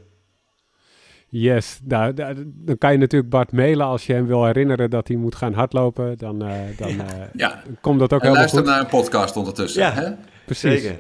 Yes, 1.33 1.81
nou, 1.85 2.15
dan 2.45 2.79
kan 2.79 2.93
je 2.93 2.99
natuurlijk 2.99 3.31
Bart 3.31 3.53
mailen 3.53 3.87
als 3.87 4.07
je 4.07 4.13
hem 4.13 4.27
wil 4.27 4.45
herinneren 4.45 4.91
dat 4.91 5.09
hij 5.09 5.17
moet 5.17 5.35
gaan 5.35 5.53
hardlopen. 5.53 6.19
Dan, 6.19 6.47
uh, 6.47 6.53
dan 6.77 6.91
uh, 6.91 7.05
ja. 7.33 7.63
komt 7.81 7.99
dat 7.99 8.13
ook 8.13 8.21
en 8.21 8.27
helemaal 8.27 8.55
luister 8.55 8.63
naar 8.63 8.81
een 8.81 8.87
podcast 8.87 9.37
ondertussen. 9.37 9.83
Ja, 9.83 9.93
hè? 9.93 10.11
precies. 10.45 10.83
Zeker. 10.83 10.99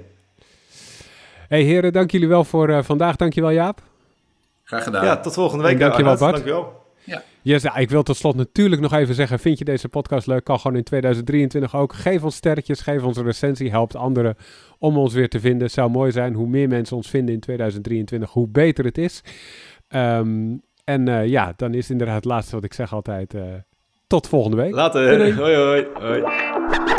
Hey 1.48 1.62
heren, 1.62 1.92
dank 1.92 2.10
jullie 2.10 2.28
wel 2.28 2.44
voor 2.44 2.68
uh, 2.68 2.82
vandaag. 2.82 3.16
Dankjewel 3.16 3.50
Jaap. 3.52 3.82
Graag 4.64 4.84
gedaan. 4.84 5.04
Ja, 5.04 5.16
tot 5.16 5.34
volgende 5.34 5.64
week. 5.64 5.78
dankjewel 5.78 6.16
Bart. 6.16 6.32
Dankjewel. 6.34 6.78
Ja. 7.04 7.22
Yes, 7.42 7.62
ja, 7.62 7.76
ik 7.76 7.90
wil 7.90 8.02
tot 8.02 8.16
slot 8.16 8.36
natuurlijk 8.36 8.82
nog 8.82 8.92
even 8.92 9.14
zeggen, 9.14 9.38
vind 9.38 9.58
je 9.58 9.64
deze 9.64 9.88
podcast 9.88 10.26
leuk? 10.26 10.44
Kan 10.44 10.60
gewoon 10.60 10.76
in 10.76 10.84
2023 10.84 11.76
ook. 11.76 11.92
Geef 11.92 12.22
ons 12.22 12.36
sterretjes, 12.36 12.80
geef 12.80 13.02
ons 13.02 13.16
een 13.16 13.24
recensie, 13.24 13.70
helpt 13.70 13.96
anderen 13.96 14.36
om 14.78 14.96
ons 14.96 15.14
weer 15.14 15.28
te 15.28 15.40
vinden. 15.40 15.70
Zou 15.70 15.90
mooi 15.90 16.12
zijn, 16.12 16.34
hoe 16.34 16.46
meer 16.46 16.68
mensen 16.68 16.96
ons 16.96 17.08
vinden 17.10 17.34
in 17.34 17.40
2023, 17.40 18.30
hoe 18.30 18.48
beter 18.48 18.84
het 18.84 18.98
is. 18.98 19.22
Um, 19.94 20.62
en 20.84 21.06
uh, 21.06 21.26
ja, 21.26 21.52
dan 21.56 21.74
is 21.74 21.90
inderdaad 21.90 22.16
het 22.16 22.24
laatste 22.24 22.54
wat 22.54 22.64
ik 22.64 22.74
zeg 22.74 22.92
altijd. 22.92 23.34
Uh, 23.34 23.42
tot 24.06 24.28
volgende 24.28 24.56
week. 24.56 24.74
Later. 24.74 25.34
Hoi, 25.36 25.56
hoi. 25.56 25.86
hoi. 25.94 26.98